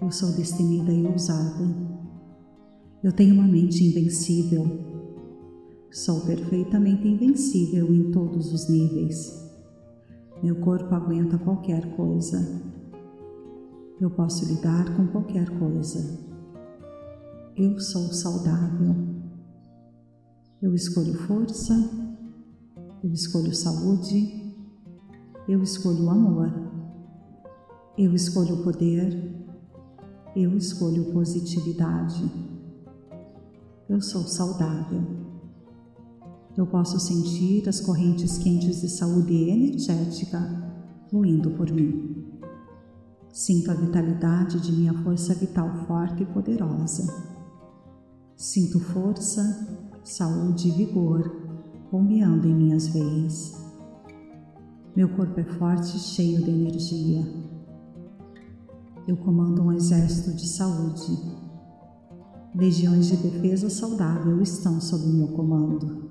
Eu 0.00 0.12
sou 0.12 0.32
destemida 0.32 0.92
e 0.92 1.04
ousada. 1.04 1.64
Eu 3.02 3.12
tenho 3.12 3.34
uma 3.34 3.48
mente 3.48 3.82
invencível. 3.84 4.87
Sou 5.90 6.20
perfeitamente 6.20 7.08
invencível 7.08 7.92
em 7.94 8.10
todos 8.10 8.52
os 8.52 8.68
níveis. 8.68 9.50
Meu 10.42 10.56
corpo 10.56 10.94
aguenta 10.94 11.38
qualquer 11.38 11.96
coisa. 11.96 12.38
Eu 13.98 14.10
posso 14.10 14.44
lidar 14.44 14.94
com 14.94 15.06
qualquer 15.06 15.48
coisa. 15.58 15.98
Eu 17.56 17.80
sou 17.80 18.12
saudável. 18.12 18.94
Eu 20.60 20.74
escolho 20.74 21.14
força. 21.14 21.74
Eu 23.02 23.10
escolho 23.10 23.54
saúde. 23.54 24.54
Eu 25.48 25.62
escolho 25.62 26.10
amor. 26.10 26.52
Eu 27.96 28.14
escolho 28.14 28.62
poder. 28.62 29.34
Eu 30.36 30.54
escolho 30.54 31.12
positividade. 31.12 32.30
Eu 33.88 34.02
sou 34.02 34.22
saudável. 34.24 35.27
Eu 36.58 36.66
posso 36.66 36.98
sentir 36.98 37.68
as 37.68 37.80
correntes 37.80 38.36
quentes 38.36 38.80
de 38.80 38.88
saúde 38.88 39.32
energética 39.48 40.40
fluindo 41.08 41.52
por 41.52 41.70
mim. 41.70 42.36
Sinto 43.32 43.70
a 43.70 43.74
vitalidade 43.74 44.58
de 44.60 44.72
minha 44.72 44.92
força 45.04 45.36
vital 45.36 45.72
forte 45.86 46.24
e 46.24 46.26
poderosa. 46.26 47.06
Sinto 48.34 48.80
força, 48.80 49.40
saúde 50.02 50.66
e 50.66 50.72
vigor 50.72 51.30
bombeando 51.92 52.48
em 52.48 52.54
minhas 52.56 52.88
veias. 52.88 53.52
Meu 54.96 55.10
corpo 55.10 55.38
é 55.38 55.44
forte 55.44 55.96
e 55.96 56.00
cheio 56.00 56.42
de 56.42 56.50
energia. 56.50 57.24
Eu 59.06 59.16
comando 59.18 59.62
um 59.62 59.70
exército 59.70 60.34
de 60.34 60.48
saúde. 60.48 61.22
Legiões 62.52 63.06
de 63.06 63.16
defesa 63.16 63.70
saudável 63.70 64.42
estão 64.42 64.80
sob 64.80 65.06
meu 65.06 65.28
comando. 65.28 66.07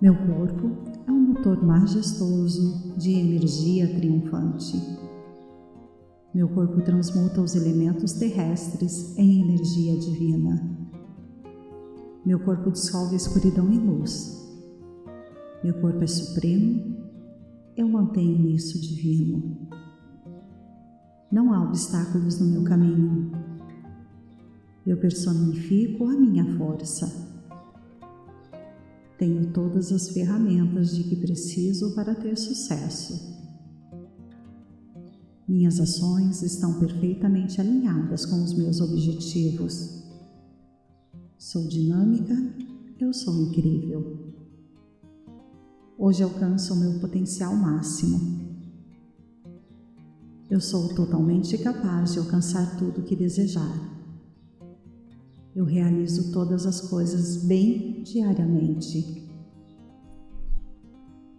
Meu 0.00 0.14
corpo 0.14 0.70
é 1.08 1.10
um 1.10 1.18
motor 1.18 1.60
majestoso 1.60 2.96
de 2.96 3.14
energia 3.14 3.96
triunfante. 3.96 4.80
Meu 6.32 6.48
corpo 6.50 6.80
transmuta 6.82 7.42
os 7.42 7.56
elementos 7.56 8.12
terrestres 8.12 9.18
em 9.18 9.42
energia 9.42 9.98
divina. 9.98 10.70
Meu 12.24 12.38
corpo 12.38 12.70
dissolve 12.70 13.16
escuridão 13.16 13.72
em 13.72 13.78
luz. 13.78 14.38
Meu 15.64 15.74
corpo 15.80 16.04
é 16.04 16.06
supremo, 16.06 16.96
eu 17.76 17.88
mantenho 17.88 18.48
isso 18.50 18.80
divino. 18.80 19.68
Não 21.28 21.52
há 21.52 21.60
obstáculos 21.60 22.38
no 22.38 22.46
meu 22.46 22.62
caminho. 22.62 23.32
Eu 24.86 24.96
personifico 24.96 26.04
a 26.04 26.12
minha 26.12 26.56
força. 26.56 27.27
Tenho 29.18 29.52
todas 29.52 29.90
as 29.90 30.10
ferramentas 30.10 30.94
de 30.94 31.02
que 31.02 31.16
preciso 31.16 31.92
para 31.96 32.14
ter 32.14 32.38
sucesso. 32.38 33.36
Minhas 35.46 35.80
ações 35.80 36.42
estão 36.42 36.78
perfeitamente 36.78 37.60
alinhadas 37.60 38.24
com 38.24 38.44
os 38.44 38.54
meus 38.54 38.80
objetivos. 38.80 40.04
Sou 41.36 41.66
dinâmica, 41.66 42.34
eu 43.00 43.12
sou 43.12 43.34
incrível. 43.42 44.34
Hoje 45.98 46.22
alcanço 46.22 46.74
o 46.74 46.76
meu 46.76 47.00
potencial 47.00 47.56
máximo. 47.56 48.38
Eu 50.48 50.60
sou 50.60 50.94
totalmente 50.94 51.58
capaz 51.58 52.12
de 52.12 52.20
alcançar 52.20 52.78
tudo 52.78 53.00
o 53.00 53.04
que 53.04 53.16
desejar. 53.16 53.97
Eu 55.58 55.64
realizo 55.64 56.30
todas 56.30 56.66
as 56.66 56.80
coisas 56.80 57.42
bem 57.42 58.04
diariamente. 58.04 59.28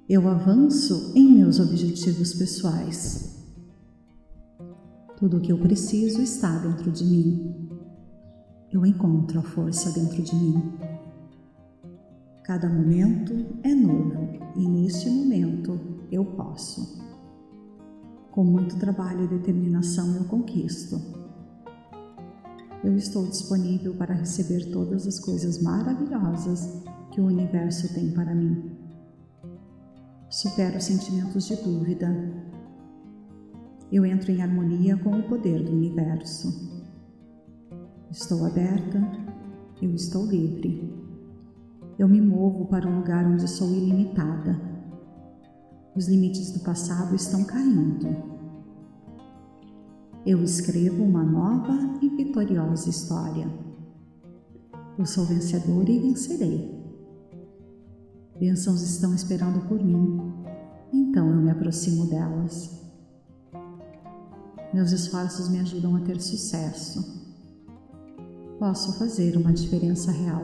Eu 0.10 0.28
avanço 0.28 1.14
em 1.16 1.36
meus 1.36 1.58
objetivos 1.58 2.34
pessoais. 2.34 3.48
Tudo 5.16 5.38
o 5.38 5.40
que 5.40 5.54
eu 5.54 5.58
preciso 5.58 6.22
está 6.22 6.58
dentro 6.58 6.92
de 6.92 7.06
mim. 7.06 7.70
Eu 8.70 8.86
encontro 8.86 9.40
a 9.40 9.42
força 9.42 9.90
dentro 9.98 10.22
de 10.22 10.36
mim. 10.36 10.74
Cada 12.44 12.68
momento 12.68 13.34
é 13.64 13.74
novo 13.74 14.34
e 14.58 14.68
neste 14.68 15.10
momento 15.10 15.80
eu 16.12 16.26
posso. 16.26 17.02
Com 18.32 18.44
muito 18.44 18.76
trabalho 18.76 19.24
e 19.24 19.28
determinação 19.30 20.14
eu 20.18 20.26
conquisto 20.26 21.19
eu 22.84 22.96
estou 22.96 23.26
disponível 23.28 23.94
para 23.94 24.14
receber 24.14 24.72
todas 24.72 25.06
as 25.06 25.20
coisas 25.20 25.62
maravilhosas 25.62 26.84
que 27.12 27.20
o 27.20 27.26
universo 27.26 27.94
tem 27.94 28.12
para 28.12 28.34
mim. 28.34 28.72
Supero 30.30 30.80
sentimentos 30.80 31.48
de 31.48 31.56
dúvida. 31.58 32.08
Eu 33.92 34.06
entro 34.06 34.32
em 34.32 34.42
harmonia 34.42 34.96
com 34.96 35.20
o 35.20 35.24
poder 35.24 35.64
do 35.64 35.72
universo. 35.72 36.70
Estou 38.10 38.46
aberta, 38.46 39.02
eu 39.82 39.94
estou 39.94 40.26
livre. 40.26 40.94
Eu 41.98 42.08
me 42.08 42.22
movo 42.22 42.66
para 42.68 42.88
um 42.88 43.00
lugar 43.00 43.26
onde 43.26 43.48
sou 43.48 43.70
ilimitada. 43.72 44.58
Os 45.96 46.08
limites 46.08 46.52
do 46.52 46.62
passado 46.62 47.14
estão 47.14 47.44
caindo 47.44 48.39
eu 50.26 50.44
escrevo 50.44 51.04
uma 51.04 51.24
nova 51.24 51.74
e 52.02 52.10
vitoriosa 52.10 52.90
história. 52.90 53.50
Eu 54.98 55.06
sou 55.06 55.26
vencedora 55.26 55.90
e 55.90 56.00
vencerei. 56.00 56.78
Bênçãos 58.38 58.82
estão 58.82 59.14
esperando 59.14 59.68
por 59.68 59.82
mim, 59.82 60.20
então 60.94 61.30
eu 61.30 61.38
me 61.38 61.50
aproximo 61.50 62.06
delas. 62.06 62.80
Meus 64.74 64.92
esforços 64.92 65.50
me 65.50 65.60
ajudam 65.60 65.96
a 65.96 66.02
ter 66.02 66.22
sucesso. 66.22 67.20
Posso 68.60 69.00
fazer 69.00 69.38
uma 69.38 69.54
diferença 69.54 70.12
real. 70.12 70.44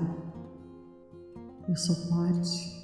Eu 1.67 1.75
sou 1.75 1.95
forte. 2.07 2.75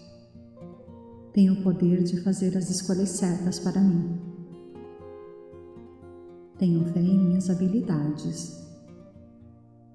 Tenho 1.34 1.54
o 1.54 1.64
poder 1.64 2.04
de 2.04 2.22
fazer 2.22 2.58
as 2.58 2.70
escolhas 2.70 3.10
certas 3.10 3.60
para 3.60 3.80
mim. 3.80 4.31
Tenho 6.62 6.86
fé 6.94 7.00
em 7.00 7.18
minhas 7.18 7.50
habilidades. 7.50 8.64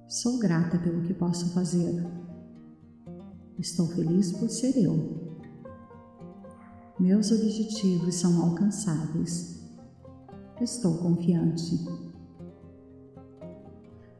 Sou 0.09 0.37
grata 0.41 0.77
pelo 0.77 1.03
que 1.03 1.15
posso 1.15 1.55
fazer. 1.55 2.05
Estou 3.57 3.87
feliz 3.87 4.33
por 4.33 4.51
ser 4.51 4.77
eu. 4.77 5.39
Meus 6.99 7.31
objetivos 7.31 8.17
são 8.17 8.43
alcançáveis. 8.43 9.65
Estou 10.61 10.99
confiante. 10.99 11.87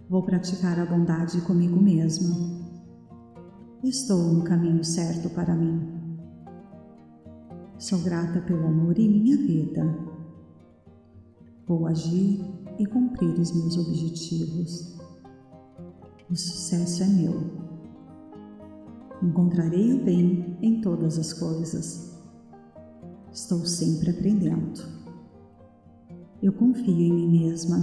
Vou 0.09 0.23
praticar 0.23 0.79
a 0.79 0.87
bondade 0.87 1.41
comigo 1.41 1.83
mesma. 1.83 2.33
Estou 3.83 4.23
no 4.23 4.45
caminho 4.45 4.85
certo 4.85 5.29
para 5.31 5.53
mim. 5.53 5.85
Sou 7.77 7.99
grata 8.03 8.41
pelo 8.43 8.69
amor 8.69 8.97
em 9.01 9.09
minha 9.09 9.37
vida. 9.37 10.06
Vou 11.67 11.85
agir 11.89 12.45
e 12.79 12.87
cumprir 12.87 13.37
os 13.41 13.51
meus 13.53 13.77
objetivos. 13.77 14.97
O 16.31 16.37
sucesso 16.37 17.03
é 17.03 17.07
meu. 17.07 17.43
Encontrarei 19.21 19.93
o 19.93 20.05
bem 20.05 20.57
em 20.63 20.81
todas 20.81 21.19
as 21.19 21.33
coisas. 21.33 22.17
Estou 23.33 23.67
sempre 23.67 24.11
aprendendo. 24.11 24.81
Eu 26.41 26.53
confio 26.53 27.01
em 27.01 27.13
mim 27.13 27.47
mesma. 27.47 27.79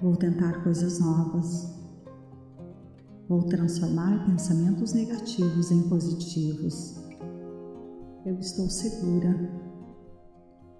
Vou 0.00 0.16
tentar 0.16 0.62
coisas 0.62 0.98
novas. 0.98 1.78
Vou 3.28 3.42
transformar 3.42 4.24
pensamentos 4.24 4.94
negativos 4.94 5.70
em 5.70 5.82
positivos. 5.90 7.02
Eu 8.24 8.38
estou 8.38 8.70
segura. 8.70 9.50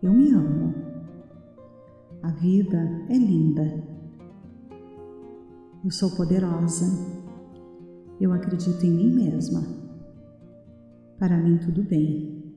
Eu 0.03 0.15
me 0.15 0.31
amo. 0.31 0.92
A 2.23 2.31
vida 2.31 2.79
é 3.09 3.19
linda. 3.19 3.83
Eu 5.85 5.91
sou 5.91 6.09
poderosa. 6.13 6.87
Eu 8.21 8.33
acredito 8.33 8.87
em 8.87 8.93
mim 8.93 9.13
mesma. 9.13 9.61
Para 11.19 11.37
mim, 11.37 11.59
tudo 11.59 11.83
bem. 11.83 12.55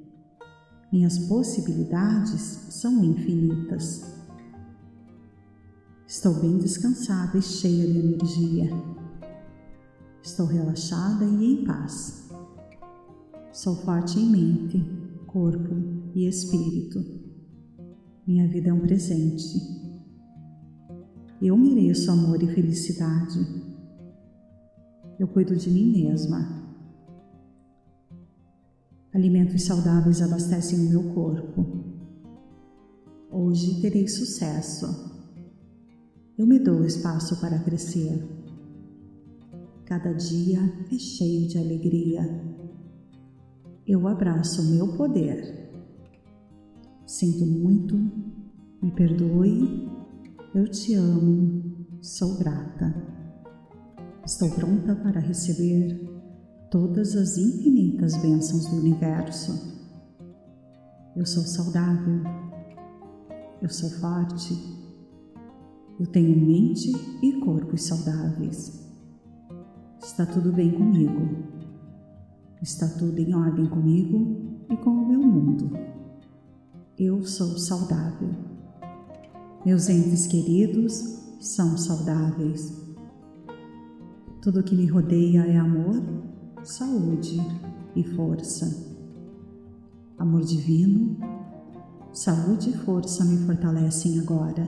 Minhas 0.91 1.17
possibilidades 1.17 2.41
são 2.69 3.03
infinitas. 3.03 4.15
Estou 6.05 6.35
bem 6.35 6.59
descansada 6.59 7.35
e 7.35 7.41
cheia 7.41 7.91
de 7.91 7.97
energia. 7.97 8.69
Estou 10.21 10.45
relaxada 10.45 11.25
e 11.25 11.53
em 11.53 11.65
paz. 11.65 12.29
Sou 13.51 13.75
forte 13.77 14.19
em 14.19 14.29
mente, 14.29 14.79
corpo 15.25 15.73
e 16.13 16.27
espírito. 16.27 17.24
Minha 18.27 18.47
vida 18.47 18.69
é 18.69 18.73
um 18.73 18.79
presente. 18.79 19.55
Eu 21.39 21.55
mereço 21.55 22.09
amor 22.09 22.41
e 22.41 22.47
felicidade. 22.47 23.37
Eu 25.19 25.27
cuido 25.27 25.55
de 25.55 25.69
mim 25.69 25.91
mesma. 25.91 26.65
Alimentos 29.13 29.63
saudáveis 29.63 30.23
abastecem 30.23 30.79
o 30.79 30.89
meu 30.89 31.13
corpo. 31.13 31.85
Hoje 33.29 33.79
terei 33.79 34.07
sucesso. 34.07 34.87
Eu 36.35 36.47
me 36.47 36.57
dou 36.57 36.83
espaço 36.83 37.39
para 37.39 37.59
crescer. 37.59 38.27
Cada 39.85 40.11
dia 40.13 40.59
é 40.91 40.97
cheio 40.97 41.47
de 41.47 41.59
alegria. 41.59 42.23
Eu 43.85 44.07
abraço 44.07 44.63
o 44.63 44.71
meu 44.71 44.97
poder 44.97 45.64
Sinto 47.05 47.45
muito, 47.45 47.95
me 48.81 48.89
perdoe, 48.91 49.87
eu 50.55 50.67
te 50.67 50.95
amo, 50.95 51.61
sou 52.01 52.35
grata. 52.39 52.95
Estou 54.25 54.49
pronta 54.49 54.95
para 54.95 55.19
receber 55.19 56.01
todas 56.71 57.15
as 57.15 57.37
infinitas 57.37 58.17
bênçãos 58.17 58.65
do 58.65 58.77
universo. 58.77 59.75
Eu 61.15 61.27
sou 61.27 61.43
saudável, 61.43 62.23
eu 63.61 63.69
sou 63.69 63.89
forte, 63.91 64.53
Eu 65.97 66.07
tenho 66.07 66.37
mente 66.37 66.91
e 67.23 67.39
corpos 67.39 67.83
saudáveis. 67.83 68.83
Está 70.03 70.25
tudo 70.25 70.51
bem 70.51 70.71
comigo. 70.71 71.21
Está 72.61 72.87
tudo 72.87 73.17
em 73.17 73.33
ordem 73.33 73.65
comigo 73.67 74.65
e 74.69 74.75
com 74.75 74.89
o 74.89 75.07
meu 75.07 75.21
mundo. 75.21 75.94
Eu 76.97 77.25
sou 77.25 77.57
saudável. 77.57 78.29
Meus 79.65 79.89
entes 79.89 80.27
queridos 80.27 80.93
são 81.41 81.77
saudáveis. 81.77 82.73
Tudo 84.41 84.63
que 84.63 84.73
me 84.73 84.85
rodeia 84.85 85.41
é 85.41 85.57
amor, 85.57 86.01
saúde 86.63 87.37
e 87.97 88.03
força. 88.15 88.95
Amor 90.17 90.43
divino, 90.43 91.17
saúde 92.13 92.69
e 92.69 92.77
força 92.77 93.25
me 93.25 93.45
fortalecem 93.45 94.17
agora. 94.17 94.65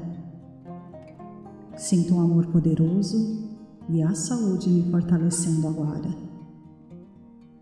Sinto 1.77 2.13
um 2.13 2.19
amor 2.19 2.47
poderoso 2.47 3.57
e 3.87 4.03
a 4.03 4.13
saúde 4.13 4.69
me 4.69 4.91
fortalecendo 4.91 5.65
agora. 5.65 6.13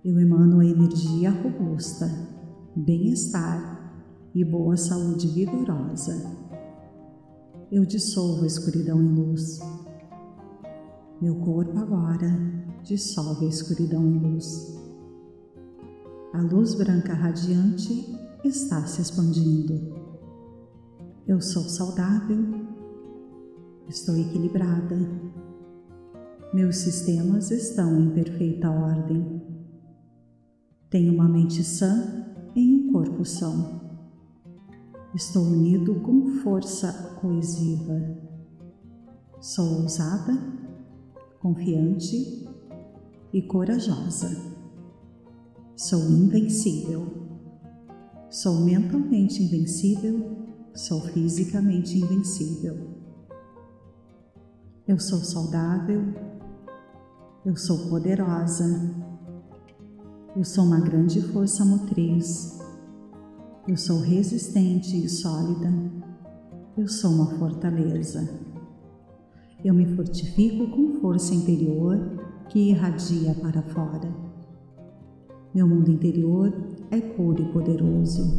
Eu 0.04 0.20
emano 0.20 0.60
a 0.60 0.66
energia 0.66 1.30
robusta, 1.30 2.10
bem-estar 2.76 3.75
e 4.36 4.44
boa 4.44 4.78
saúde 4.78 5.28
vigorosa 5.30 6.46
eu 7.72 7.86
dissolvo 7.86 8.44
a 8.44 8.48
escuridão 8.48 9.02
em 9.02 9.16
luz. 9.16 9.60
Meu 11.22 11.36
corpo 11.36 11.78
agora 11.80 12.28
dissolve 12.84 13.46
a 13.46 13.50
escuridão 13.50 14.06
em 14.06 14.20
luz. 14.20 14.78
A 16.34 16.42
luz 16.42 16.76
branca 16.76 17.14
radiante 17.14 18.18
está 18.44 18.86
se 18.86 19.02
expandindo. 19.02 19.74
Eu 21.26 21.42
sou 21.42 21.64
saudável, 21.64 22.46
estou 23.88 24.16
equilibrada. 24.16 24.98
Meus 26.54 26.78
sistemas 26.78 27.52
estão 27.52 28.00
em 28.00 28.12
perfeita 28.12 28.70
ordem. 28.70 29.42
Tenho 30.90 31.14
uma 31.14 31.28
mente 31.28 31.64
sã 31.64 32.26
em 32.56 32.76
um 32.76 32.92
corpo 32.94 33.26
são. 33.26 33.85
Estou 35.16 35.44
unido 35.44 35.96
com 36.02 36.28
força 36.44 36.92
coesiva. 37.22 38.18
Sou 39.40 39.84
ousada, 39.84 40.34
confiante 41.40 42.46
e 43.32 43.42
corajosa. 43.44 44.30
Sou 45.74 46.02
invencível. 46.12 47.08
Sou 48.30 48.60
mentalmente 48.60 49.42
invencível. 49.42 50.36
Sou 50.74 51.00
fisicamente 51.00 51.98
invencível. 51.98 52.76
Eu 54.86 55.00
sou 55.00 55.20
saudável. 55.20 56.04
Eu 57.46 57.56
sou 57.56 57.88
poderosa. 57.88 58.94
Eu 60.36 60.44
sou 60.44 60.66
uma 60.66 60.82
grande 60.82 61.22
força 61.22 61.64
motriz 61.64 62.55
eu 63.68 63.76
sou 63.76 64.00
resistente 64.00 64.96
e 64.96 65.10
sólida. 65.10 65.74
Eu 66.78 66.88
sou 66.88 67.12
uma 67.12 67.38
fortaleza. 67.38 68.30
Eu 69.64 69.74
me 69.74 69.96
fortifico 69.96 70.70
com 70.70 71.00
força 71.02 71.34
interior 71.34 71.98
que 72.50 72.70
irradia 72.70 73.34
para 73.34 73.64
fora. 73.64 74.14
Meu 75.54 75.68
mundo 75.68 75.90
interior 75.90 76.54
é 76.92 77.02
puro 77.02 77.42
e 77.42 77.52
poderoso. 77.52 78.36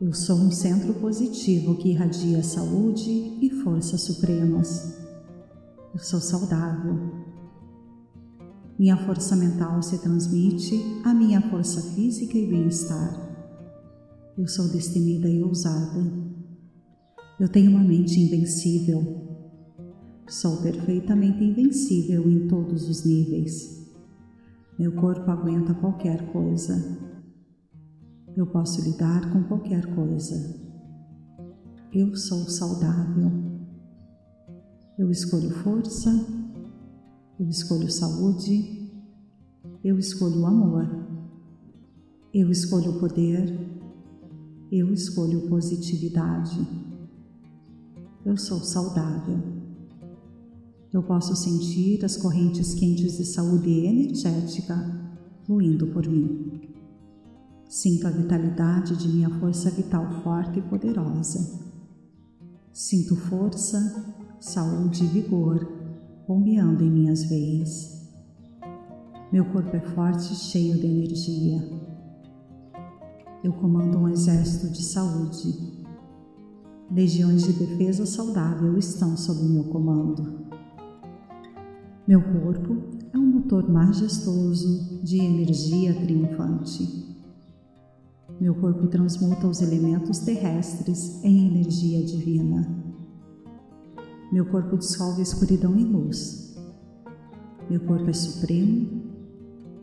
Eu 0.00 0.12
sou 0.12 0.36
um 0.36 0.50
centro 0.52 0.94
positivo 0.94 1.74
que 1.74 1.90
irradia 1.90 2.42
saúde 2.42 3.38
e 3.40 3.50
forças 3.64 4.02
supremas. 4.02 4.96
Eu 5.92 5.98
sou 5.98 6.20
saudável. 6.20 6.98
Minha 8.78 8.96
força 8.96 9.34
mental 9.34 9.82
se 9.82 9.98
transmite 9.98 10.80
à 11.04 11.12
minha 11.12 11.40
força 11.50 11.80
física 11.94 12.38
e 12.38 12.46
bem-estar. 12.46 13.21
Eu 14.36 14.48
sou 14.48 14.66
destemida 14.68 15.28
e 15.28 15.42
ousada. 15.42 16.00
Eu 17.38 17.50
tenho 17.50 17.70
uma 17.70 17.84
mente 17.84 18.18
invencível. 18.18 19.28
Sou 20.26 20.62
perfeitamente 20.62 21.44
invencível 21.44 22.30
em 22.30 22.48
todos 22.48 22.88
os 22.88 23.04
níveis. 23.04 23.92
Meu 24.78 24.92
corpo 24.92 25.30
aguenta 25.30 25.74
qualquer 25.74 26.32
coisa. 26.32 26.74
Eu 28.34 28.46
posso 28.46 28.80
lidar 28.80 29.30
com 29.30 29.44
qualquer 29.44 29.94
coisa. 29.94 30.58
Eu 31.92 32.16
sou 32.16 32.48
saudável. 32.48 33.30
Eu 34.98 35.10
escolho 35.10 35.50
força. 35.50 36.10
Eu 37.38 37.50
escolho 37.50 37.90
saúde. 37.90 38.90
Eu 39.84 39.98
escolho 39.98 40.46
amor. 40.46 40.88
Eu 42.32 42.50
escolho 42.50 42.98
poder 42.98 43.81
eu 44.72 44.90
escolho 44.90 45.50
positividade. 45.50 46.66
Eu 48.24 48.38
sou 48.38 48.60
saudável. 48.60 49.38
Eu 50.90 51.02
posso 51.02 51.36
sentir 51.36 52.02
as 52.02 52.16
correntes 52.16 52.72
quentes 52.72 53.18
de 53.18 53.26
saúde 53.26 53.68
energética 53.68 54.74
fluindo 55.44 55.88
por 55.88 56.08
mim. 56.08 56.70
Sinto 57.68 58.06
a 58.06 58.10
vitalidade 58.10 58.96
de 58.96 59.08
minha 59.08 59.28
força 59.38 59.70
vital 59.70 60.22
forte 60.22 60.58
e 60.58 60.62
poderosa. 60.62 61.60
Sinto 62.72 63.14
força, 63.14 64.16
saúde 64.40 65.04
e 65.04 65.08
vigor 65.08 65.70
bombeando 66.26 66.82
em 66.82 66.90
minhas 66.90 67.24
veias. 67.24 68.08
Meu 69.30 69.44
corpo 69.44 69.76
é 69.76 69.80
forte 69.80 70.32
e 70.32 70.36
cheio 70.36 70.78
de 70.78 70.86
energia 70.86 71.81
eu 73.42 73.52
comando 73.52 73.98
um 73.98 74.08
exército 74.08 74.72
de 74.72 74.82
saúde. 74.82 75.82
Legiões 76.90 77.44
de 77.44 77.52
defesa 77.52 78.06
saudável 78.06 78.78
estão 78.78 79.16
sob 79.16 79.42
meu 79.42 79.64
comando. 79.64 80.46
Meu 82.06 82.22
corpo 82.22 82.76
é 83.12 83.18
um 83.18 83.26
motor 83.26 83.68
majestoso 83.68 85.02
de 85.02 85.18
energia 85.18 85.94
triunfante. 85.94 87.16
Meu 88.40 88.54
corpo 88.54 88.86
transmuta 88.86 89.46
os 89.46 89.60
elementos 89.60 90.20
terrestres 90.20 91.22
em 91.24 91.46
energia 91.48 92.04
divina. 92.04 92.66
Meu 94.30 94.46
corpo 94.46 94.76
dissolve 94.76 95.22
escuridão 95.22 95.76
em 95.76 95.84
luz. 95.84 96.56
Meu 97.68 97.80
corpo 97.80 98.08
é 98.08 98.12
supremo, 98.12 99.02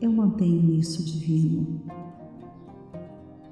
eu 0.00 0.12
mantenho 0.12 0.72
isso 0.72 1.04
divino. 1.04 1.82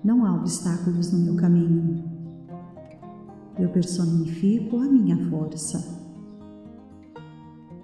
Não 0.02 0.24
há 0.24 0.34
obstáculos 0.34 1.10
no 1.10 1.18
meu 1.18 1.34
caminho. 1.34 2.04
Eu 3.58 3.68
personifico 3.70 4.76
a 4.76 4.84
minha 4.84 5.28
força. 5.28 5.98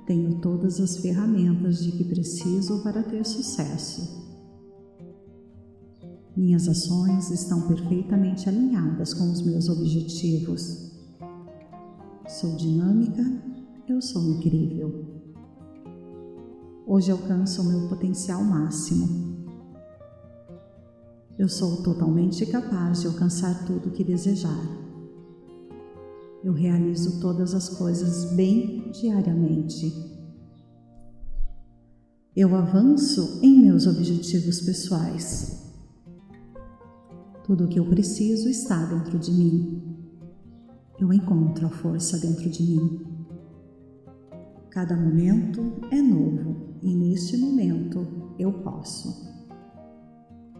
Tenho 0.06 0.36
todas 0.40 0.78
as 0.80 0.98
ferramentas 0.98 1.82
de 1.82 1.90
que 1.92 2.04
preciso 2.04 2.82
para 2.82 3.02
ter 3.02 3.24
sucesso. 3.24 4.22
Minhas 6.36 6.68
ações 6.68 7.30
estão 7.30 7.62
perfeitamente 7.62 8.48
alinhadas 8.48 9.12
com 9.14 9.30
os 9.30 9.42
meus 9.42 9.68
objetivos. 9.68 10.92
Sou 12.28 12.56
dinâmica, 12.56 13.22
eu 13.88 14.00
sou 14.00 14.22
incrível. 14.34 15.04
Hoje 16.86 17.10
alcanço 17.10 17.62
o 17.62 17.64
meu 17.64 17.88
potencial 17.88 18.44
máximo. 18.44 19.34
Eu 21.37 21.49
sou 21.49 21.82
totalmente 21.82 22.47
capaz 22.47 23.01
de 23.01 23.09
alcançar 23.09 23.66
tudo 23.66 23.89
o 23.89 23.91
que 23.91 24.05
desejar. 24.05 24.85
Eu 26.45 26.53
realizo 26.53 27.20
todas 27.20 27.55
as 27.55 27.68
coisas 27.70 28.32
bem 28.37 28.93
diariamente. 28.93 29.93
Eu 32.37 32.55
avanço 32.55 33.41
em 33.43 33.62
meus 33.62 33.87
objetivos 33.87 34.61
pessoais. 34.61 35.72
Tudo 37.45 37.64
o 37.64 37.68
que 37.68 37.80
eu 37.80 37.87
preciso 37.87 38.49
está 38.49 38.85
dentro 38.85 39.18
de 39.18 39.32
mim. 39.32 39.82
Eu 41.01 41.12
encontro 41.12 41.66
a 41.66 41.70
força 41.70 42.16
dentro 42.18 42.49
de 42.49 42.62
mim. 42.62 43.01
Cada 44.70 44.97
momento 44.97 45.80
é 45.91 46.01
novo 46.01 46.78
e 46.80 46.95
neste 46.95 47.37
momento 47.37 48.07
eu 48.39 48.53
posso. 48.53 49.34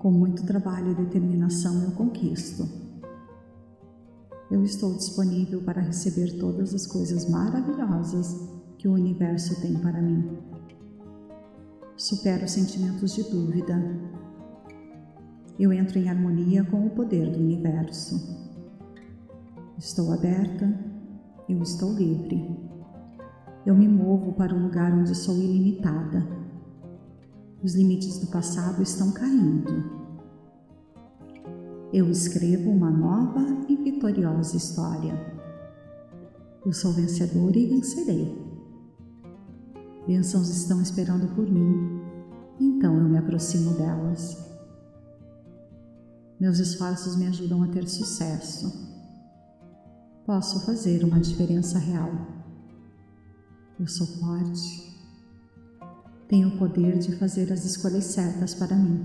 Com 0.05 0.11
muito 0.11 0.45
trabalho 0.45 0.91
e 0.91 0.95
determinação 0.95 1.83
eu 1.83 1.93
conquisto. 1.93 2.69
Eu 4.51 4.63
estou 4.63 4.95
disponível 4.95 5.63
para 5.63 5.81
receber 5.81 6.39
todas 6.39 6.75
as 6.75 6.87
coisas 6.87 7.27
maravilhosas 7.27 8.39
que 8.77 8.87
o 8.87 8.93
universo 8.93 9.59
tem 9.63 9.73
para 9.79 10.03
mim. 10.03 10.37
Supero 11.97 12.47
sentimentos 12.47 13.15
de 13.15 13.23
dúvida. 13.23 13.83
Eu 15.59 15.73
entro 15.73 15.99
em 15.99 16.11
harmonia 16.11 16.63
com 16.65 16.87
o 16.87 16.91
poder 16.91 17.31
do 17.31 17.39
universo. 17.39 18.15
Estou 19.79 20.13
aberta, 20.13 20.69
Eu 21.49 21.63
estou 21.63 21.95
livre. 21.95 22.47
Eu 23.65 23.75
me 23.75 23.89
movo 23.89 24.35
para 24.35 24.55
um 24.55 24.65
lugar 24.65 24.93
onde 24.93 25.15
sou 25.15 25.39
ilimitada. 25.39 26.44
Os 27.65 27.75
limites 27.75 28.19
do 28.19 28.27
passado 28.27 28.83
estão 28.83 29.11
caindo. 29.11 29.73
Eu 31.95 32.11
escrevo 32.11 32.69
uma 32.69 32.91
nova 32.91 33.41
e 33.67 33.75
vitoriosa 33.75 34.55
história. 34.55 35.15
Eu 36.63 36.75
sou 36.75 36.93
vencedor 36.93 37.57
e 37.57 37.67
vencerei. 37.67 38.39
Bênçãos 40.07 40.51
estão 40.51 40.83
esperando 40.83 41.35
por 41.35 41.51
mim, 41.51 42.03
então 42.61 42.99
eu 42.99 43.09
me 43.09 43.17
aproximo 43.17 43.73
delas. 43.73 44.37
Meus 46.39 46.59
esforços 46.59 47.17
me 47.17 47.29
ajudam 47.29 47.63
a 47.63 47.69
ter 47.69 47.89
sucesso. 47.89 48.71
Posso 50.27 50.67
fazer 50.67 51.03
uma 51.03 51.19
diferença 51.19 51.79
real. 51.79 52.11
Eu 53.81 53.87
sou 53.87 54.07
forte. 54.07 54.94
Tenho 56.29 56.49
o 56.49 56.59
poder 56.59 56.99
de 56.99 57.17
fazer 57.17 57.53
as 57.53 57.65
escolhas 57.65 58.05
certas 58.05 58.55
para 58.55 58.77
mim. 58.77 59.05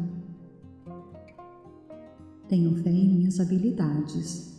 Tenho 2.47 2.75
fé 2.81 2.89
em 2.89 3.17
minhas 3.17 3.39
habilidades. 3.39 4.57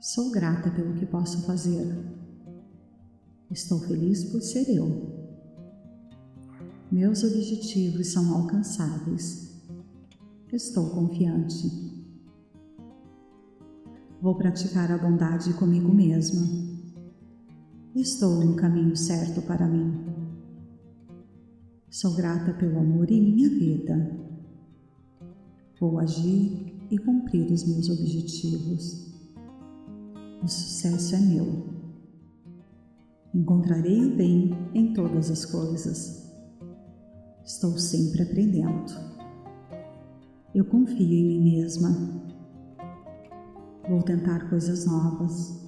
Sou 0.00 0.30
grata 0.30 0.70
pelo 0.70 0.94
que 0.94 1.04
posso 1.04 1.42
fazer. 1.42 1.84
Estou 3.50 3.80
feliz 3.80 4.24
por 4.24 4.40
ser 4.40 4.68
eu. 4.70 5.16
Meus 6.90 7.24
objetivos 7.24 8.12
são 8.12 8.32
alcançáveis. 8.32 9.60
Estou 10.52 10.90
confiante. 10.90 11.68
Vou 14.22 14.36
praticar 14.36 14.90
a 14.92 14.96
bondade 14.96 15.52
comigo 15.54 15.92
mesma. 15.92 16.46
Estou 17.94 18.44
no 18.44 18.54
caminho 18.54 18.96
certo 18.96 19.42
para 19.42 19.66
mim. 19.66 20.15
Sou 21.98 22.12
grata 22.12 22.52
pelo 22.52 22.78
amor 22.78 23.10
em 23.10 23.22
minha 23.22 23.48
vida. 23.48 24.14
Vou 25.80 25.98
agir 25.98 26.76
e 26.90 26.98
cumprir 26.98 27.50
os 27.50 27.64
meus 27.64 27.88
objetivos. 27.88 29.14
O 30.42 30.46
sucesso 30.46 31.14
é 31.14 31.20
meu. 31.20 31.64
Encontrarei 33.34 34.04
o 34.04 34.14
bem 34.14 34.50
em 34.74 34.92
todas 34.92 35.30
as 35.30 35.46
coisas. 35.46 36.30
Estou 37.42 37.78
sempre 37.78 38.24
aprendendo. 38.24 38.92
Eu 40.54 40.66
confio 40.66 41.00
em 41.00 41.26
mim 41.26 41.56
mesma. 41.56 41.96
Vou 43.88 44.02
tentar 44.02 44.50
coisas 44.50 44.84
novas. 44.84 45.66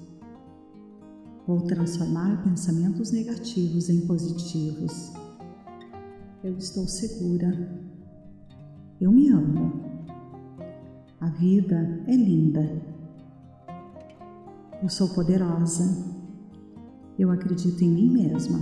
Vou 1.46 1.62
transformar 1.62 2.44
pensamentos 2.44 3.12
negativos 3.12 3.88
em 3.88 4.06
positivos. 4.06 5.17
Eu 6.42 6.56
estou 6.56 6.86
segura. 6.86 7.52
Eu 9.00 9.10
me 9.10 9.28
amo. 9.28 9.72
A 11.20 11.26
vida 11.30 12.04
é 12.06 12.14
linda. 12.14 12.80
Eu 14.80 14.88
sou 14.88 15.08
poderosa. 15.08 15.84
Eu 17.18 17.32
acredito 17.32 17.82
em 17.82 17.90
mim 17.90 18.10
mesma. 18.12 18.60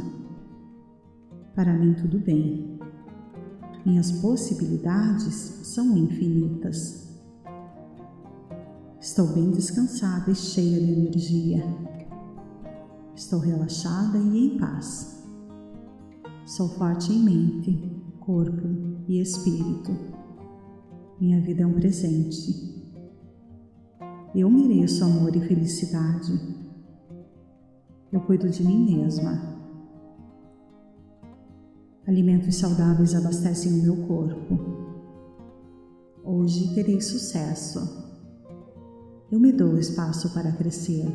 Para 1.55 1.75
mim, 1.75 1.93
tudo 1.93 2.19
bem. 2.19 2.79
Minhas 3.85 4.11
possibilidades 4.11 5.35
são 5.35 5.99
infinitas. 5.99 7.15
Estou 8.99 9.27
bem 9.35 9.51
descansada 9.51 10.31
e 10.31 10.35
cheia 10.35 10.81
de 10.81 10.93
energia. 10.93 11.63
Estou 13.15 13.39
relaxada 13.39 14.17
e 14.17 14.47
em 14.47 14.59
paz. 14.59 15.16
Sou 16.47 16.69
forte 16.69 17.13
em 17.13 17.25
mente, 17.25 17.91
corpo 18.21 18.69
e 19.09 19.21
espírito. 19.21 19.91
Minha 21.21 21.41
vida 21.41 21.65
é 21.65 21.67
um 21.67 21.73
presente. 21.73 22.87
Eu 24.33 24.49
mereço 24.49 25.03
amor 25.03 25.35
e 25.35 25.41
felicidade. 25.41 26.39
Eu 28.13 28.21
cuido 28.21 28.49
de 28.49 28.63
mim 28.63 28.95
mesma. 28.95 29.57
Alimentos 32.07 32.55
saudáveis 32.55 33.17
abastecem 33.17 33.81
o 33.81 33.83
meu 33.83 34.07
corpo. 34.07 34.57
Hoje 36.23 36.73
terei 36.77 37.01
sucesso. 37.01 38.07
Eu 39.33 39.41
me 39.41 39.51
dou 39.51 39.77
espaço 39.77 40.33
para 40.33 40.53
crescer. 40.53 41.07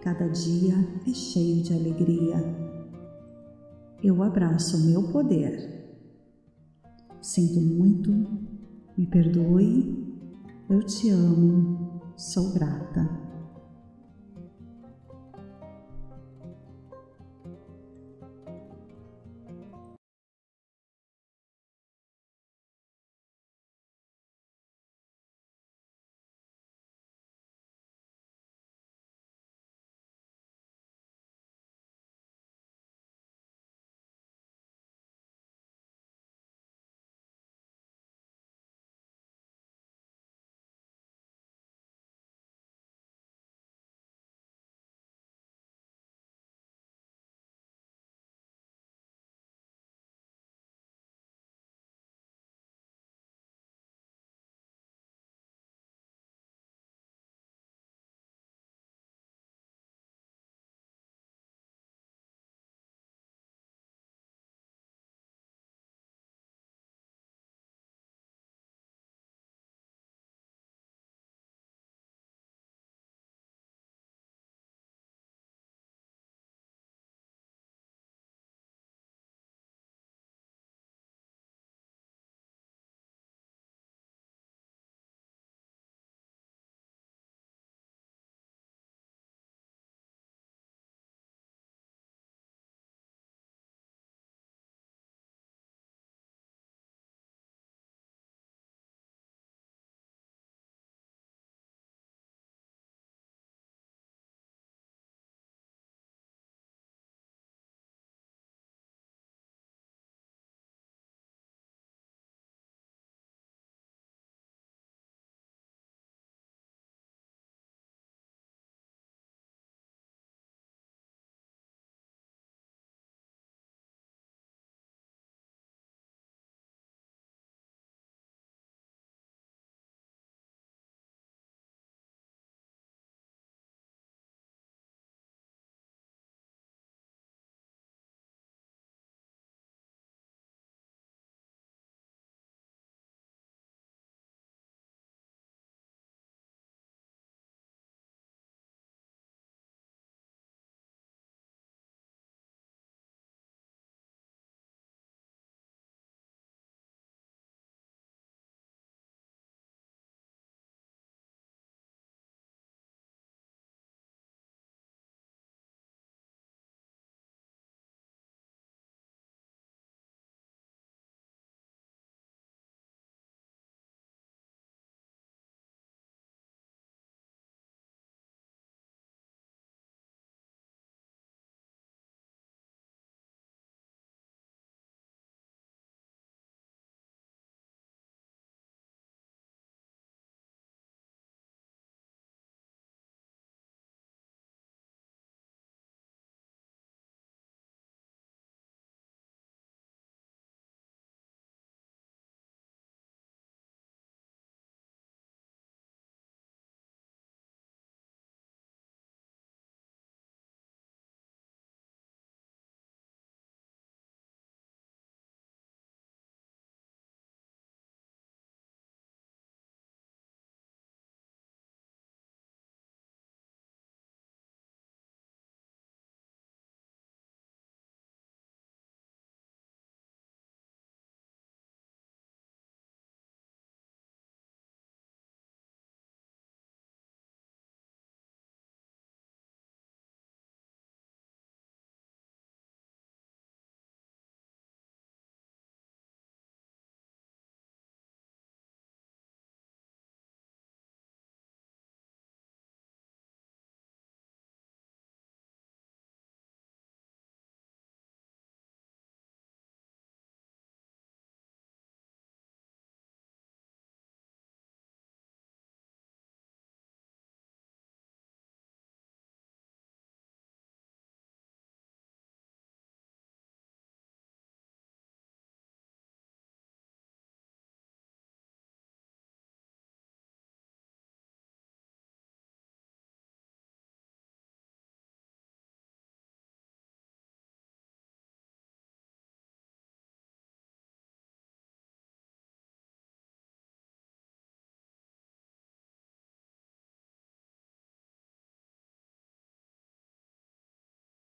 Cada 0.00 0.26
dia 0.28 0.74
é 1.06 1.12
cheio 1.12 1.62
de 1.62 1.74
alegria. 1.74 2.67
Eu 4.02 4.22
abraço 4.22 4.76
o 4.76 4.86
meu 4.86 5.10
poder. 5.10 5.78
Sinto 7.20 7.60
muito, 7.60 8.10
me 8.96 9.06
perdoe, 9.06 10.06
eu 10.70 10.82
te 10.84 11.10
amo, 11.10 12.00
sou 12.16 12.52
grata. 12.52 13.27